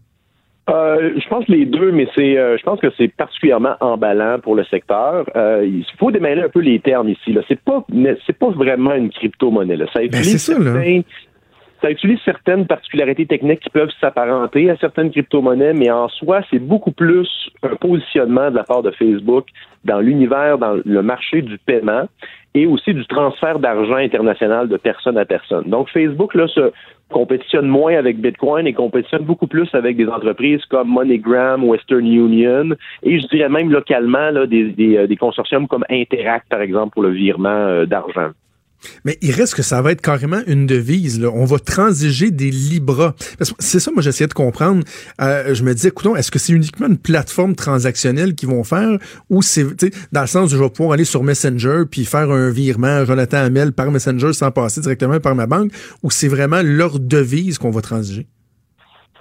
[0.69, 4.57] Euh, je pense les deux, mais c'est, euh, je pense que c'est particulièrement emballant pour
[4.57, 5.25] le secteur.
[5.37, 7.33] Euh, il faut démêler un peu les termes ici.
[7.33, 7.87] Là, c'est pas,
[8.27, 9.77] c'est pas vraiment une crypto-monnaie.
[9.77, 9.87] Là.
[9.93, 11.03] Ça ben, utilise certains,
[11.83, 16.59] ça utilise certaines particularités techniques qui peuvent s'apparenter à certaines crypto-monnaies, mais en soi, c'est
[16.59, 17.29] beaucoup plus
[17.62, 19.47] un positionnement de la part de Facebook
[19.85, 22.09] dans l'univers, dans le marché du paiement
[22.55, 25.64] et aussi du transfert d'argent international de personne à personne.
[25.68, 26.72] Donc, Facebook, là, se
[27.11, 32.70] compétitionne moins avec Bitcoin et compétitionne beaucoup plus avec des entreprises comme MoneyGram, Western Union
[33.03, 37.11] et je dirais même localement là, des, euh, consortiums comme Interact, par exemple, pour le
[37.11, 38.31] virement euh, d'argent.
[39.05, 41.20] Mais il reste que ça va être carrément une devise.
[41.20, 41.31] Là.
[41.33, 43.14] On va transiger des Libras.
[43.59, 44.85] C'est ça, moi, j'essayais de comprendre.
[45.20, 48.99] Euh, je me disais, écoutons, est-ce que c'est uniquement une plateforme transactionnelle qu'ils vont faire
[49.31, 49.66] ou c'est,
[50.12, 53.39] dans le sens où je vais pouvoir aller sur Messenger puis faire un virement Jonathan
[53.39, 55.72] Hamel par Messenger sans passer directement par ma banque
[56.03, 58.27] ou c'est vraiment leur devise qu'on va transiger?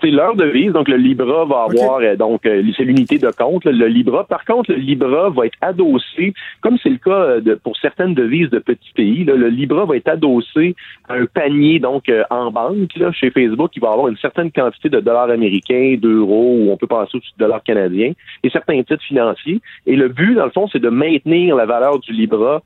[0.05, 0.71] C'est leur devise.
[0.71, 4.23] Donc, le Libra va avoir, euh, donc, euh, c'est l'unité de compte, le Libra.
[4.25, 8.13] Par contre, le Libra va être adossé, comme c'est le cas euh, de, pour certaines
[8.13, 10.75] devises de petits pays, le Libra va être adossé
[11.09, 14.89] à un panier, donc, en banque, là, chez Facebook, qui va avoir une certaine quantité
[14.89, 18.11] de dollars américains, d'euros, ou on peut passer au-dessus de dollars canadiens,
[18.43, 19.59] et certains titres financiers.
[19.87, 22.61] Et le but, dans le fond, c'est de maintenir la valeur du Libra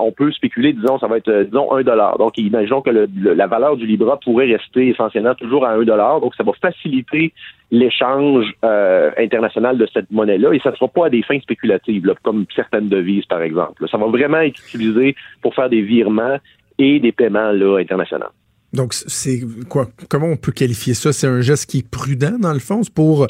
[0.00, 2.18] on peut spéculer, disons, ça va être, euh, disons, un dollar.
[2.18, 6.20] Donc, imaginons que la valeur du Libra pourrait rester essentiellement toujours à un dollar.
[6.20, 7.32] Donc, ça va faciliter
[7.70, 12.14] l'échange euh, international de cette monnaie-là et ça ne sera pas à des fins spéculatives,
[12.22, 13.88] comme certaines devises, par exemple.
[13.88, 16.38] Ça va vraiment être utilisé pour faire des virements
[16.78, 18.32] et des paiements là, internationaux.
[18.72, 19.86] Donc, c'est quoi?
[20.08, 21.12] Comment on peut qualifier ça?
[21.12, 23.28] C'est un geste qui est prudent, dans le fond, pour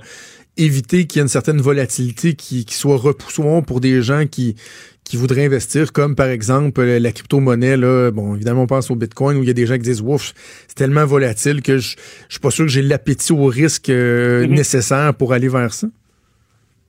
[0.56, 4.56] éviter qu'il y ait une certaine volatilité qui, qui soit repoussant pour des gens qui,
[5.04, 8.96] qui voudraient investir, comme par exemple euh, la crypto-monnaie, là, bon, évidemment, on pense au
[8.96, 10.32] Bitcoin, où il y a des gens qui disent, ouf,
[10.66, 11.96] c'est tellement volatile que je,
[12.28, 14.50] je suis pas sûr que j'ai l'appétit au risque euh, mm-hmm.
[14.50, 15.86] nécessaire pour aller vers ça.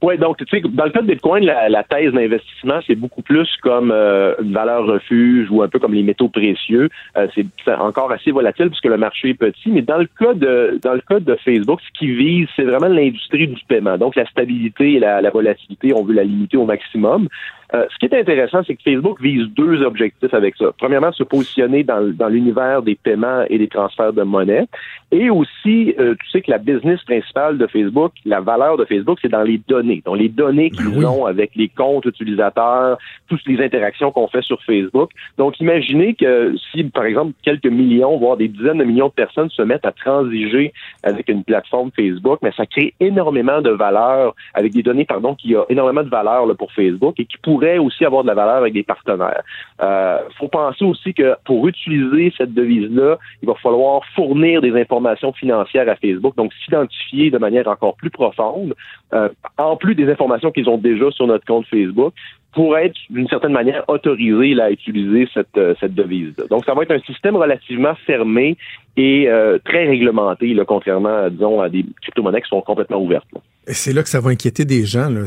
[0.01, 3.49] Oui, donc, tu sais, dans le cas de Bitcoin, la, thèse d'investissement, c'est beaucoup plus
[3.63, 6.89] comme euh, une valeur refuge ou un peu comme les métaux précieux.
[7.33, 7.45] c'est
[7.79, 9.69] encore assez volatile puisque le marché est petit.
[9.69, 12.89] Mais dans le cas de dans le cas de Facebook, ce qui vise, c'est vraiment
[12.89, 13.97] l'industrie du paiement.
[13.97, 17.27] Donc, la stabilité et la, la volatilité, on veut la limiter au maximum.
[17.73, 20.71] Euh, ce qui est intéressant, c'est que Facebook vise deux objectifs avec ça.
[20.77, 24.65] Premièrement, se positionner dans, dans l'univers des paiements et des transferts de monnaie.
[25.11, 29.19] Et aussi, euh, tu sais que la business principale de Facebook, la valeur de Facebook,
[29.21, 30.01] c'est dans les données.
[30.05, 32.97] Donc, les données ben qu'ils ont avec les comptes utilisateurs,
[33.27, 35.11] toutes les interactions qu'on fait sur Facebook.
[35.37, 39.49] Donc, imaginez que si, par exemple, quelques millions, voire des dizaines de millions de personnes
[39.49, 44.73] se mettent à transiger avec une plateforme Facebook, mais ça crée énormément de valeur, avec
[44.73, 48.03] des données, pardon, qui a énormément de valeur là, pour Facebook et qui pourrait aussi
[48.03, 49.41] avoir de la valeur avec des partenaires.
[49.81, 55.31] Euh, faut penser aussi que pour utiliser cette devise-là, il va falloir fournir des informations
[55.31, 58.73] financières à Facebook, donc s'identifier de manière encore plus profonde,
[59.13, 62.13] euh, en plus des informations qu'ils ont déjà sur notre compte Facebook
[62.53, 66.33] pour être d'une certaine manière autorisé à utiliser cette, euh, cette devise.
[66.37, 66.49] -là.
[66.49, 68.57] Donc, ça va être un système relativement fermé
[68.97, 69.29] et
[69.65, 73.27] très réglementé, là, contrairement, disons, à des crypto-monnaies qui sont complètement ouvertes.
[73.71, 75.09] C'est là que ça va inquiéter des gens.
[75.09, 75.25] Là.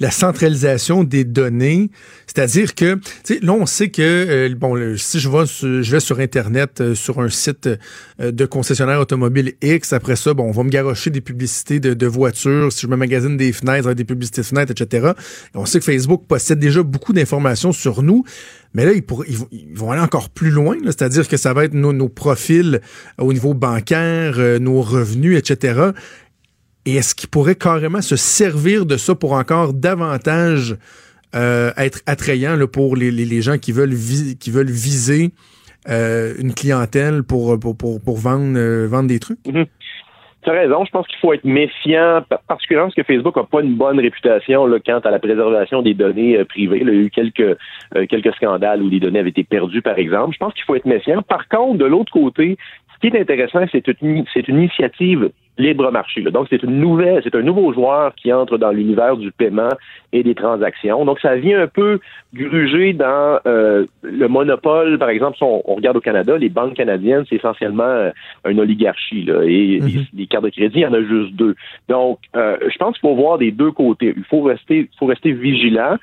[0.00, 1.90] la centralisation des données,
[2.26, 2.98] c'est-à-dire que,
[3.42, 6.94] là, on sait que, euh, bon, si je vais, sur, je vais sur Internet, euh,
[6.94, 7.68] sur un site
[8.20, 12.06] euh, de concessionnaire automobile X, après ça, bon, on va me garocher des publicités de,
[12.06, 15.12] voitures, si je me magasine des fenêtres, des publicités de fenêtres, etc.
[15.54, 18.24] on sait que Facebook possède déjà beaucoup d'informations sur nous.
[18.74, 19.02] Mais là, ils,
[19.52, 22.80] ils, vont aller encore plus loin, c'est-à-dire que ça va être nos, nos profils
[23.18, 25.90] au niveau bancaire, nos revenus, etc.
[26.86, 30.76] Et est-ce qu'il pourrait carrément se servir de ça pour encore davantage
[31.34, 35.30] euh, être attrayant là, pour les, gens qui veulent, viser
[35.88, 39.38] euh, une clientèle pour, pour, pour, vendre, euh, vendre des trucs?
[39.46, 39.66] Mm-hmm.
[40.42, 43.60] Tu as raison, je pense qu'il faut être méfiant, particulièrement parce que Facebook n'a pas
[43.60, 46.78] une bonne réputation là, quant à la préservation des données privées.
[46.80, 47.58] Il y a eu quelques,
[48.08, 50.32] quelques scandales où les données avaient été perdues, par exemple.
[50.32, 51.20] Je pense qu'il faut être méfiant.
[51.20, 52.56] Par contre, de l'autre côté,
[52.94, 56.22] ce qui est intéressant, c'est une initiative libre marché.
[56.22, 59.70] Donc, c'est une nouvelle, c'est un nouveau joueur qui entre dans l'univers du paiement
[60.12, 61.04] et des transactions.
[61.04, 62.00] Donc, ça vient un peu
[62.34, 64.98] gruger dans euh, le monopole.
[64.98, 68.10] Par exemple, si on, regarde au Canada, les banques canadiennes, c'est essentiellement euh,
[68.48, 69.24] une oligarchie.
[69.24, 70.08] Là, et mm-hmm.
[70.14, 71.54] les, cartes de crédit, il y en a juste deux.
[71.88, 74.14] Donc, euh, je pense qu'il faut voir des deux côtés.
[74.16, 75.96] Il faut rester, il faut rester vigilant.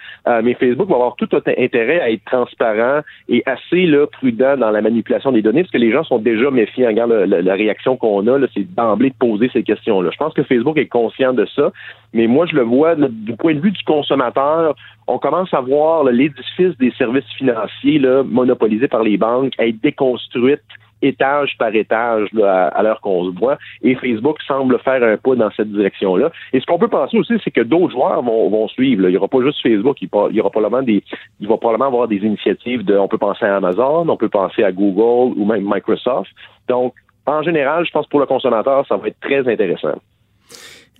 [0.43, 4.81] mais Facebook va avoir tout intérêt à être transparent et assez là, prudent dans la
[4.81, 6.87] manipulation des données, parce que les gens sont déjà méfiants.
[6.87, 10.09] Regarde la, la réaction qu'on a, c'est d'emblée de poser ces questions-là.
[10.11, 11.71] Je pense que Facebook est conscient de ça,
[12.13, 14.75] mais moi, je le vois du point de vue du consommateur.
[15.07, 20.61] On commence à voir l'édifice des services financiers là, monopolisés par les banques être déconstruite
[21.01, 23.57] étage par étage à, l'heure qu'on se voit.
[23.81, 26.31] Et Facebook semble faire un pas dans cette direction-là.
[26.53, 29.07] Et ce qu'on peut penser aussi, c'est que d'autres joueurs vont, suivre.
[29.07, 31.03] Il n'y aura pas juste Facebook, il, y aura probablement des,
[31.39, 34.63] il va probablement avoir des initiatives de, on peut penser à Amazon, on peut penser
[34.63, 36.31] à Google ou même Microsoft.
[36.67, 36.93] Donc,
[37.27, 39.99] en général, je pense pour le consommateur, ça va être très intéressant.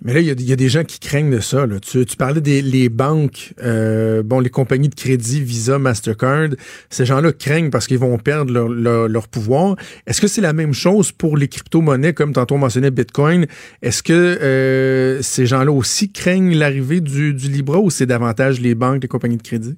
[0.02, 1.66] Mais là, il y, a des gens qui craignent de ça.
[1.82, 6.50] Tu, parlais des banques, euh, bon, les compagnies de crédit, Visa, Mastercard.
[6.88, 9.74] Ces gens-là craignent parce qu'ils vont perdre leur, pouvoir.
[10.06, 13.46] Est-ce que c'est la même chose pour les crypto-monnaies, comme tantôt on mentionnait Bitcoin?
[13.82, 19.02] Est-ce que euh, ces gens-là aussi craignent l'arrivée du Libra ou c'est davantage les banques,
[19.02, 19.76] les compagnies de crédit?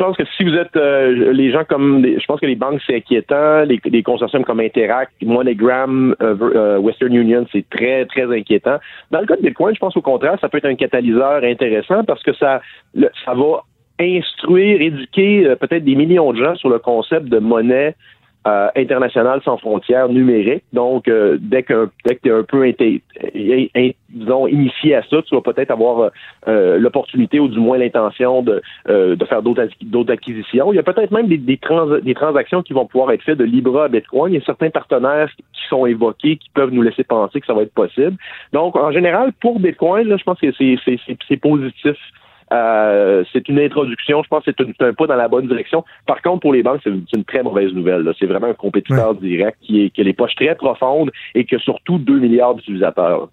[0.00, 2.80] Je pense que si vous êtes euh, les gens comme je pense que les banques
[2.86, 8.78] c'est inquiétant, les, consortiums comme Interact, MoneyGram, euh, euh, Western Union, c'est très très inquiétant.
[9.10, 12.02] Dans le cas de Bitcoin, je pense au contraire, ça peut être un catalyseur intéressant
[12.04, 12.62] parce que ça
[12.94, 13.64] ça va
[14.00, 17.94] instruire, éduquer peut-être des millions de gens sur le concept de monnaie
[18.46, 18.68] euh,
[19.44, 20.64] sans frontières numérique.
[20.72, 22.72] Donc, euh, dès que dès que tu es un peu
[24.08, 26.10] disons, initié à ça, tu vas peut-être avoir
[26.48, 30.72] euh, l'opportunité ou du moins l'intention de, de faire d'autres acquisitions.
[30.72, 31.60] Il y a peut-être même des, des,
[32.02, 34.32] des transactions qui vont pouvoir être faites de Libra à Bitcoin.
[34.32, 37.54] Il y a certains partenaires qui sont évoqués qui peuvent nous laisser penser que ça
[37.54, 38.16] va être possible.
[38.52, 41.96] Donc, en général, pour Bitcoin, là, je pense que c'est positif.
[42.52, 44.22] Euh, c'est une introduction.
[44.22, 45.84] Je pense que c'est un pas dans la bonne direction.
[46.06, 48.12] Par contre, pour les banques, c'est une, très mauvaise nouvelle.
[48.18, 51.54] C'est vraiment un compétiteur direct qui, est, qui a les poches très profondes et qui
[51.54, 53.28] a surtout 2 milliards d'utilisateurs.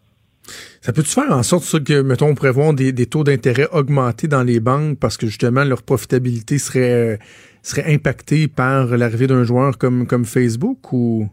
[0.82, 4.43] Ça peut-tu faire en sorte que, mettons, on prévoit des, des taux d'intérêt augmentés dans
[4.43, 7.20] les banques parce que justement leur profitabilité serait,
[7.63, 11.28] serait impactée par l'arrivée d'un joueur comme, comme Facebook ou?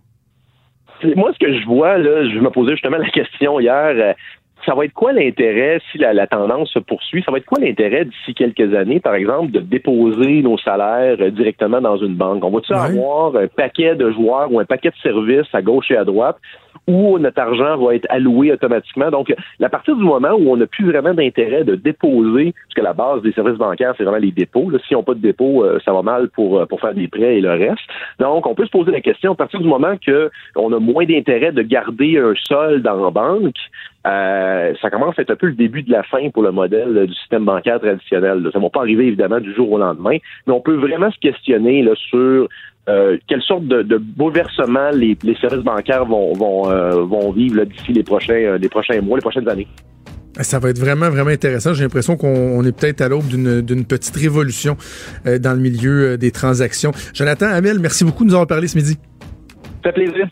[1.16, 4.12] Moi, ce que je vois, là, je me posais justement la question hier, euh,
[4.65, 7.23] ça va être quoi l'intérêt si la, tendance se poursuit?
[7.25, 11.31] Ça va être quoi l'intérêt d'ici quelques années, par exemple, de déposer nos salaires euh,
[11.31, 12.45] directement dans une banque?
[12.45, 15.97] On va-tu avoir un paquet de joueurs ou un paquet de services à gauche et
[15.97, 16.37] à droite
[16.87, 19.11] où notre argent va être alloué automatiquement?
[19.11, 22.82] Donc, à partir du moment où on n'a plus vraiment d'intérêt de déposer, parce que
[22.82, 24.70] la base des services bancaires, c'est vraiment les dépôts.
[24.70, 26.95] Là, si on n'a pas de dépôt, euh, ça va mal pour, euh, pour faire
[26.95, 27.82] des prêts et le reste.
[28.18, 31.53] Donc, on peut se poser la question, à partir du moment qu'on a moins d'intérêt
[31.53, 33.55] de garder un solde en banque,
[34.07, 37.07] euh, ça commence à être un peu le début de la fin pour le modèle
[37.07, 38.49] du système bancaire traditionnel.
[38.53, 41.18] Ça ne va pas arriver évidemment du jour au lendemain, mais on peut vraiment se
[41.18, 42.49] questionner là, sur
[42.89, 47.93] euh, quelle sorte de, de bouleversement les, services bancaires vont, vont, euh, vont vivre d'ici
[47.93, 49.68] les prochains, les prochains mois, les prochaines années?
[50.41, 51.74] Ça va être vraiment, vraiment intéressant.
[51.74, 54.76] J'ai l'impression qu'on est peut-être à l'aube d'une petite révolution
[55.24, 56.91] dans le milieu des transactions.
[57.14, 58.99] Jonathan Hamel, merci beaucoup de nous avoir parlé ce midi.
[59.85, 60.26] Ça fait plaisir.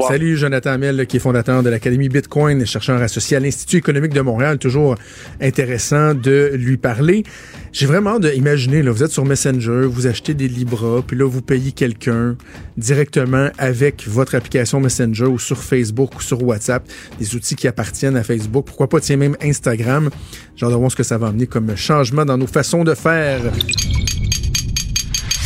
[0.00, 4.20] Salut, Jonathan Hamel, qui est fondateur de l'Académie Bitcoin, chercheur associé à l'Institut économique de
[4.20, 4.58] Montréal.
[4.58, 4.96] Toujours
[5.40, 7.24] intéressant de lui parler.
[7.72, 11.42] J'ai vraiment d'imaginer, là, vous êtes sur Messenger, vous achetez des Libra, puis là, vous
[11.42, 12.36] payez quelqu'un
[12.76, 16.84] directement avec votre application Messenger ou sur Facebook ou sur WhatsApp,
[17.18, 18.66] des outils qui appartiennent à Facebook.
[18.66, 20.10] Pourquoi pas, tiens, même Instagram.
[20.56, 23.40] Genre de voir ce que ça va amener comme changement dans nos façons de faire.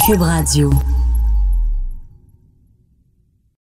[0.06, 0.70] Cube Radio.